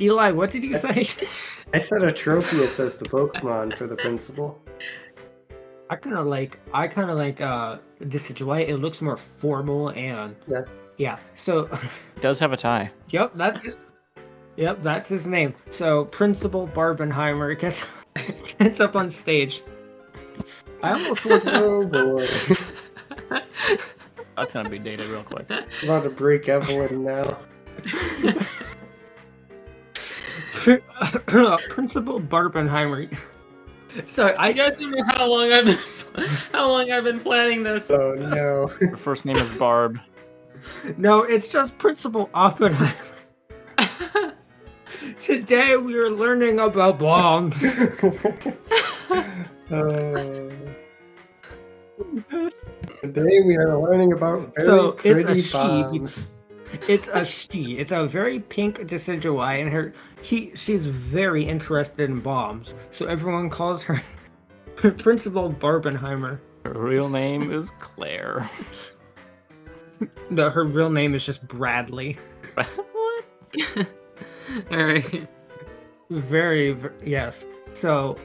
[0.00, 1.06] Eli, what did you say?
[1.74, 4.60] I said a Tropius as the Pokemon for the principal.
[5.88, 6.58] I kind of like.
[6.72, 8.68] I kind of like uh Decidueye.
[8.68, 10.62] It looks more formal and Yeah.
[10.96, 11.18] yeah.
[11.34, 11.68] So,
[12.20, 12.90] Does have a tie.
[13.10, 13.76] yep, that's it.
[14.56, 15.54] Yep, that's his name.
[15.70, 17.84] So Principal Barbenheimer gets
[18.58, 19.62] gets up on stage.
[20.82, 21.50] I almost want to.
[21.62, 22.26] Oh boy.
[24.36, 25.50] That's gonna be dated real quick.
[25.82, 27.38] about to break Evelyn now.
[31.68, 33.16] Principal Barbenheimer.
[34.06, 35.78] So I guess you know how long I've been
[36.52, 37.90] how long I've been planning this.
[37.90, 38.66] Oh no.
[38.66, 39.98] Her first name is Barb.
[40.96, 42.92] No, it's just Principal Oppenheimer.
[45.20, 47.62] Today we are learning about bombs.
[49.68, 50.48] Uh,
[53.02, 56.35] today we are learning about very So, it's a pretty she.
[56.72, 56.88] Bombs.
[56.88, 57.78] It's a she.
[57.78, 62.74] It's a very pink Decidueye, and her he she's very interested in bombs.
[62.90, 64.02] So everyone calls her
[64.76, 66.40] Principal Barbenheimer.
[66.64, 68.50] Her real name is Claire.
[70.30, 72.18] No, her real name is just Bradley.
[72.54, 73.24] what?
[74.70, 75.28] All right.
[76.10, 77.46] Very, v yes.
[77.72, 78.18] So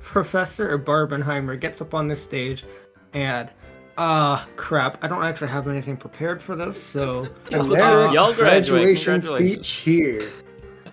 [0.00, 2.64] Professor Barbenheimer gets up on the stage,
[3.12, 3.50] and
[3.98, 5.02] ah, crap!
[5.02, 6.80] I don't actually have anything prepared for this.
[6.82, 8.36] So, And Y'all- y'all graduate.
[8.36, 9.66] graduation Congratulations.
[9.66, 10.22] speech here.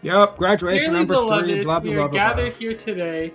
[0.01, 1.63] yep, graduation Dearly number beloved, three.
[1.63, 2.05] Blah blah we blah.
[2.05, 2.30] are blah, blah.
[2.35, 3.34] gathered here today.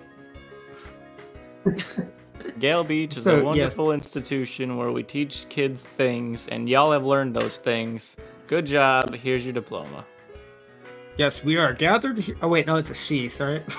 [2.59, 3.45] Gale Beach is So, a yes.
[3.45, 8.17] wonderful institution where we teach kids things, and y'all have learned those things.
[8.47, 9.15] Good job.
[9.15, 10.05] Here's your diploma.
[11.17, 12.19] Yes, we are gathered.
[12.19, 12.37] Here.
[12.43, 13.29] Oh wait, no, it's a she.
[13.31, 13.63] Sorry.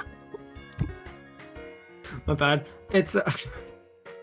[2.26, 2.66] My bad.
[2.91, 3.24] It's a.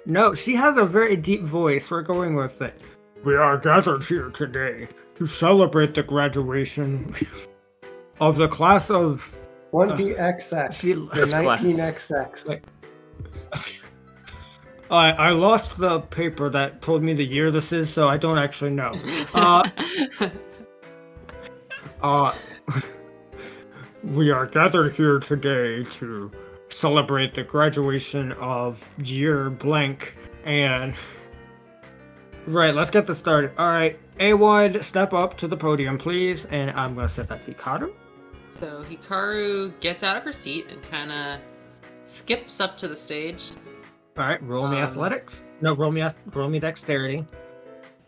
[0.06, 1.90] No, she has a very deep voice.
[1.90, 2.80] We're going with it.
[3.24, 7.14] We are gathered here today to celebrate the graduation
[8.20, 9.32] of the class of
[9.72, 10.72] 20XX.
[10.72, 12.48] she- the 19XX.
[12.48, 12.60] Wait.
[14.90, 18.38] I I lost the paper that told me the year this is, so I don't
[18.38, 18.92] actually know.
[19.32, 19.66] Uh,
[22.02, 22.34] uh,
[24.04, 26.30] we are gathered here today to
[26.72, 30.94] celebrate the graduation of year blank and.
[32.44, 33.52] Right, let's get this started.
[33.56, 37.54] All right, A1, step up to the podium, please, and I'm gonna set that to
[37.54, 37.92] Hikaru.
[38.50, 41.38] so Hikaru gets out of her seat and kind of
[42.02, 43.52] skips up to the stage.
[44.18, 45.44] All right, roll me Um, athletics.
[45.60, 47.24] No, roll me roll me dexterity.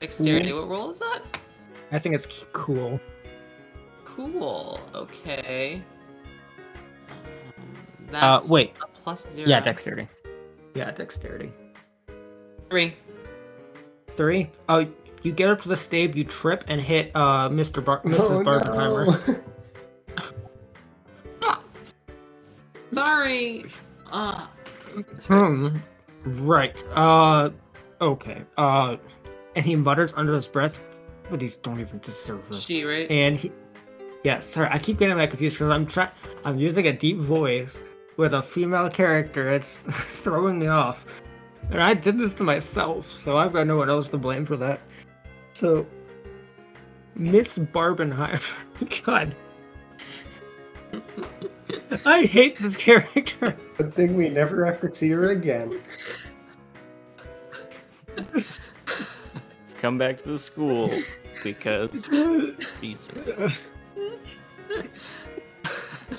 [0.00, 0.52] Dexterity.
[0.52, 1.22] What role is that?
[1.92, 2.98] I think it's cool.
[4.04, 4.80] Cool.
[4.96, 5.80] Okay.
[8.14, 8.72] Um, Uh, wait.
[8.82, 9.48] a plus zero.
[9.48, 10.08] Yeah, dexterity.
[10.74, 11.52] Yeah, dexterity.
[12.70, 12.96] Three.
[14.10, 14.50] Three.
[14.68, 14.86] Oh,
[15.22, 17.84] you get up to the stage, you trip and hit uh Mr.
[17.84, 18.30] Bar- Mrs.
[18.30, 19.42] Oh, Barbenheimer.
[21.42, 21.56] no.
[22.90, 23.64] Sorry.
[24.12, 24.50] Ah.
[24.94, 25.58] this hurts.
[25.58, 25.76] Hmm.
[26.46, 26.76] Right.
[26.92, 27.50] Uh.
[28.00, 28.42] Okay.
[28.56, 28.96] Uh.
[29.56, 30.78] And he mutters under his breath,
[31.30, 33.10] "But these don't even deserve this." She right.
[33.10, 33.52] And he.
[34.24, 36.10] Yeah, sorry, I keep getting that confused because I'm trying.
[36.44, 37.82] I'm using a deep voice
[38.16, 39.50] with a female character.
[39.50, 41.22] It's throwing me off,
[41.70, 44.56] and I did this to myself, so I've got no one else to blame for
[44.56, 44.80] that.
[45.52, 45.86] So,
[47.14, 49.34] Miss Barbenheimer, God,
[52.06, 53.56] I hate this character.
[53.76, 55.80] Good thing we never have to see her again.
[59.78, 60.90] Come back to the school
[61.42, 62.08] because
[62.80, 63.68] Jesus.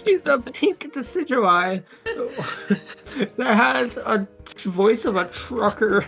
[0.06, 1.84] She's a pink Decidueye
[3.38, 4.28] that has a
[4.60, 6.06] voice of a trucker.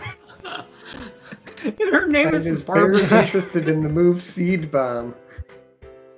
[1.64, 5.14] and her name And is is very interested in the move Seed Bomb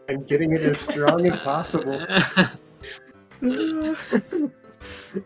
[0.08, 1.98] and getting it as strong as possible.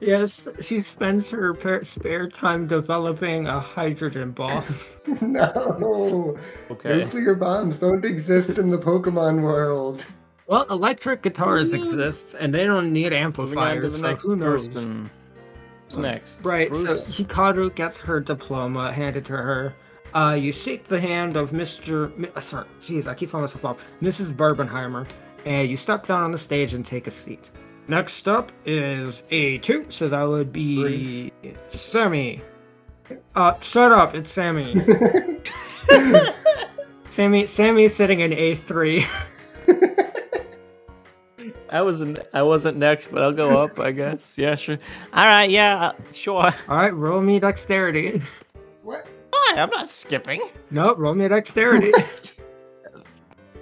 [0.01, 4.64] yes, she spends her par- spare time developing a hydrogen bomb.
[5.20, 6.36] no,
[6.70, 6.98] Okay.
[6.98, 10.06] nuclear bombs don't exist in the Pokemon world.
[10.47, 14.27] Well, electric guitars exist, and they don't need Moving on to amplifiers, the so next
[14.27, 14.69] who knows?
[14.69, 15.11] person.
[15.89, 16.45] Who's next?
[16.45, 17.07] Right, Bruce?
[17.07, 19.75] so Hikaru gets her diploma handed to her.
[20.12, 22.16] Uh, you shake the hand of Mr.
[22.16, 23.87] Mi- uh, sorry, jeez, I keep falling myself off.
[24.03, 24.33] Mrs.
[24.33, 25.07] Barbenheimer,
[25.47, 27.51] and you step down on the stage and take a seat.
[27.89, 31.33] Next up is A2, so that would be
[31.69, 32.43] Sammy.
[33.35, 34.75] Uh, shut up, it's Sammy.
[37.11, 39.05] Sammy, Sammy is sitting in A3.
[41.74, 42.20] I wasn't.
[42.32, 43.80] I wasn't next, but I'll go up.
[43.80, 44.38] I guess.
[44.38, 44.78] Yeah, sure.
[45.12, 45.51] All right.
[45.51, 46.55] Yeah, uh, sure.
[46.68, 48.22] All right, roll me dexterity.
[48.84, 49.05] what?
[49.30, 49.55] Why?
[49.56, 50.48] I'm not skipping.
[50.70, 51.92] Nope, roll me dexterity.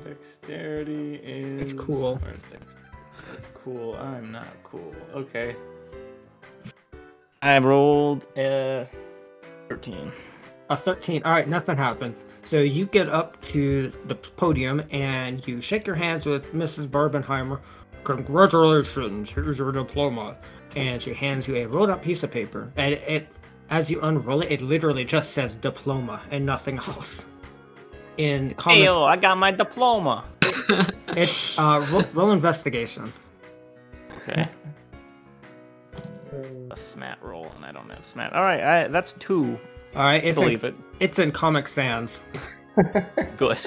[0.05, 1.73] Dexterity is.
[1.73, 2.17] It's cool.
[2.17, 2.77] Where's dex?
[3.33, 3.95] It's cool.
[3.97, 4.95] I'm not cool.
[5.15, 5.57] Okay.
[7.41, 8.87] I rolled a
[9.69, 10.13] thirteen.
[10.71, 11.23] A 13.
[11.25, 12.25] All right, nothing happens.
[12.45, 16.87] So you get up to the podium and you shake your hands with Mrs.
[16.87, 17.61] Barbenheimer.
[18.05, 20.37] Congratulations, here's your diploma.
[20.75, 22.73] And she hands you a rolled up piece of paper.
[22.77, 23.29] And it,
[23.71, 27.27] as you unroll it, it literally just says diploma and nothing else.
[28.19, 30.25] In comic, Hey, yo, I got my diploma.
[31.09, 33.11] it's uh, roll, roll investigation.
[34.29, 34.49] Okay.
[36.71, 38.33] A smat roll, and I don't have smat.
[38.33, 39.59] All right, I, that's two.
[39.95, 40.75] All right, it's in, Believe it.
[41.01, 42.23] it's in Comic Sans.
[43.37, 43.59] Good.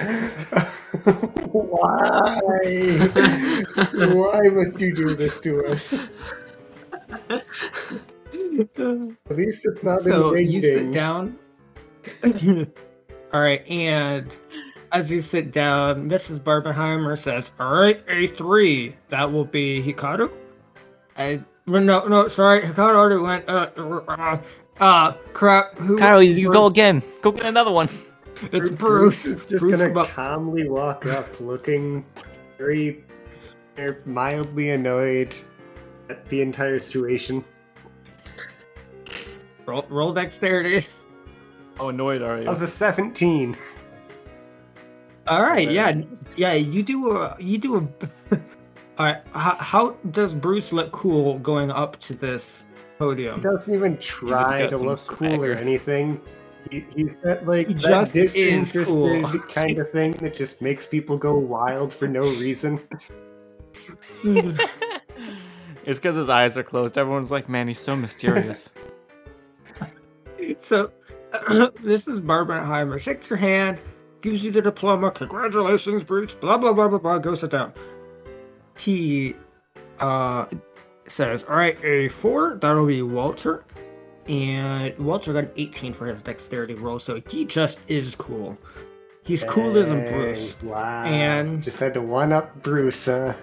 [1.52, 2.40] Why?
[3.94, 5.94] Why must you do this to us?
[8.60, 11.38] At least it's not so in you sit down.
[13.34, 14.36] All right, and
[14.91, 16.40] as you sit down, Mrs.
[16.40, 18.95] Barbenheimer says, "All right, A three.
[19.10, 20.32] That will be Hikaru."
[21.18, 23.48] I no, no, sorry, Hikaru already went.
[23.49, 23.69] Uh,
[24.07, 24.38] uh,
[24.80, 25.76] uh crap.
[25.77, 25.98] Who?
[25.98, 27.03] Carl, you, you go again.
[27.22, 27.90] Go get another one.
[28.52, 29.26] It's Bruce Bruce.
[29.26, 30.10] is just Bruce, gonna come up.
[30.10, 32.06] calmly walk up, looking
[32.57, 33.03] very
[33.78, 35.36] uh, mildly annoyed
[36.10, 37.44] at the entire situation.
[39.66, 40.86] Roll, roll dexterity.
[41.78, 42.45] How annoyed are you?
[42.45, 43.57] That was a 17.
[45.28, 46.02] All right, yeah,
[46.38, 46.53] yeah.
[46.53, 48.36] You do a, you do a.
[48.98, 52.66] All right, how, how does Bruce look cool going up to this
[52.99, 53.36] podium?
[53.36, 53.57] He podium?
[53.57, 56.22] doesn't even try to look cool or anything.
[56.72, 59.40] He, he's that like He that just is disinterested cool.
[59.50, 62.80] kind of thing that just makes people go wild for no reason.
[65.86, 66.98] It's because his eyes are closed.
[66.98, 68.72] Everyone's like, man, he's so mysterious.
[70.60, 70.92] So,
[71.84, 73.00] this is Barbenheimer.
[73.00, 73.80] Shakes your hand,
[74.22, 75.10] gives you the diploma.
[75.10, 76.36] Congratulations, Bruce.
[76.36, 77.18] Blah blah blah blah blah.
[77.18, 77.74] Go sit down.
[78.78, 79.36] He
[79.98, 80.46] uh
[81.08, 82.60] says, "All right, a four.
[82.62, 83.66] That'll be Walter."
[84.27, 88.57] And Walter got an 18 for his dexterity roll, so he just is cool.
[89.23, 90.56] He's cooler than Bruce.
[90.61, 91.03] Wow.
[91.06, 93.07] And- just had to one up Bruce.
[93.07, 93.34] Uh,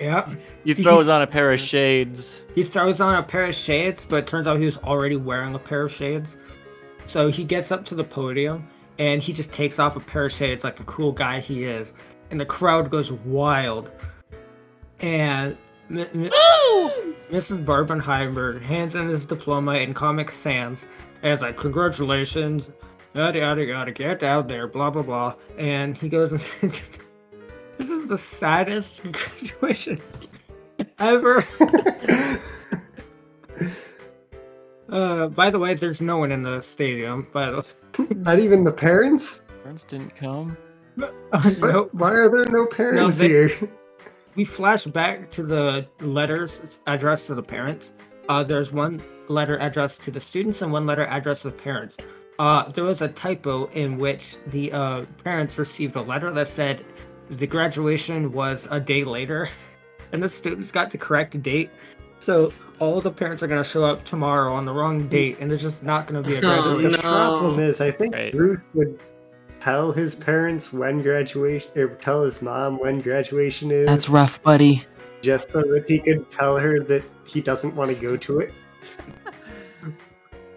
[0.00, 0.28] Yep.
[0.62, 2.44] He See, throws he's- on a pair of shades.
[2.54, 5.56] He throws on a pair of shades, but it turns out he was already wearing
[5.56, 6.38] a pair of shades.
[7.04, 8.68] So he gets up to the podium
[9.00, 11.94] and he just takes off a pair of shades like the cool guy he is.
[12.30, 13.90] And the crowd goes wild.
[15.00, 15.56] And
[15.90, 16.30] M- M-
[17.30, 17.64] Mrs.
[17.64, 20.86] Barbenheimer hands in his diploma in Comic Sans
[21.22, 22.70] as is like, Congratulations,
[23.14, 25.34] yada yada yada, get out there, blah blah blah.
[25.56, 26.82] And he goes and says,
[27.78, 30.00] This is the saddest graduation
[30.98, 31.44] ever.
[34.90, 37.66] Uh, by the way, there's no one in the stadium, but
[38.08, 39.42] not even the parents?
[39.62, 40.56] Parents didn't come.
[40.94, 41.14] What?
[41.58, 43.50] no, Why are there no parents they- here?
[44.38, 47.94] We flash back to the letters addressed to the parents.
[48.28, 51.96] Uh, there's one letter addressed to the students and one letter addressed to the parents.
[52.38, 56.84] Uh, there was a typo in which the uh, parents received a letter that said
[57.30, 59.48] the graduation was a day later,
[60.12, 61.68] and the students got the correct date.
[62.20, 65.62] So all the parents are gonna show up tomorrow on the wrong date, and there's
[65.62, 66.92] just not gonna be a Oh, graduation.
[66.92, 68.32] the problem is, I think Right.
[68.32, 69.00] Bruce would
[69.60, 74.84] tell his parents when graduation, or tell his mom when graduation is, That's rough, buddy.
[75.22, 78.52] just so that he could tell her that he doesn't want to go to it.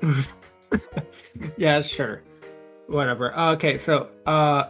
[1.57, 2.21] yeah, sure.
[2.87, 3.37] Whatever.
[3.53, 4.69] Okay, so uh,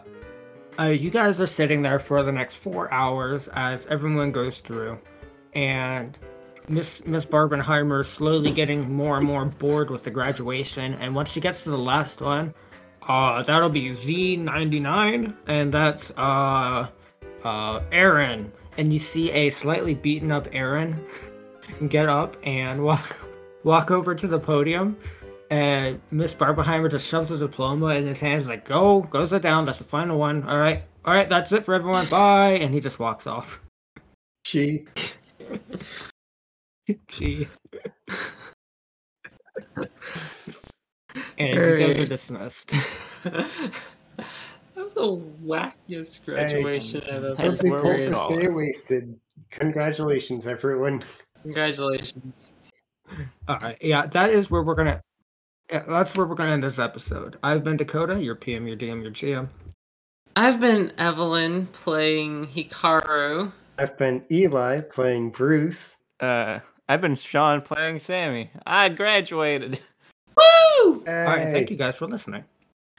[0.80, 5.00] uh you guys are sitting there for the next four hours as everyone goes through,
[5.54, 6.18] and
[6.68, 11.30] Miss Miss Barbenheimer is slowly getting more and more bored with the graduation, and once
[11.30, 12.54] she gets to the last one,
[13.12, 16.88] uh that'll be Z ninety nine, and that's uh
[17.44, 21.04] uh Aaron, and you see a slightly beaten up Aaron
[21.90, 23.16] get up and walk
[23.64, 24.98] walk over to the podium
[25.52, 29.66] and Miss Barbenheimer just shoves the diploma in his hands, like, go, go sit down.
[29.66, 30.44] That's the final one.
[30.44, 32.08] All right, all right, that's it for everyone.
[32.08, 32.52] Bye.
[32.52, 33.60] And he just walks off.
[34.46, 34.86] She
[37.08, 37.48] Gee.
[41.38, 42.70] and you guys are dismissed.
[43.24, 43.48] that
[44.76, 49.20] was the wackiest graduation I've ever That's Leslie where Pope we all- wasted.
[49.52, 51.04] Congratulations, everyone.
[51.44, 52.52] Congratulations.
[53.48, 55.02] all right, yeah, that is where we're gonna.
[55.70, 57.38] Yeah, that's where we're gonna end this episode.
[57.44, 59.50] I've been Dakota, your PM, your DM, your GM.
[60.36, 63.52] I've been Evelyn playing Hikaru.
[63.78, 65.98] I've been Eli playing Bruce.
[66.20, 68.52] Uh, I've been Shawn playing Sammy.
[68.66, 69.80] I graduated.
[70.38, 71.04] Woo!
[71.08, 72.44] All right, thank you guys for listening.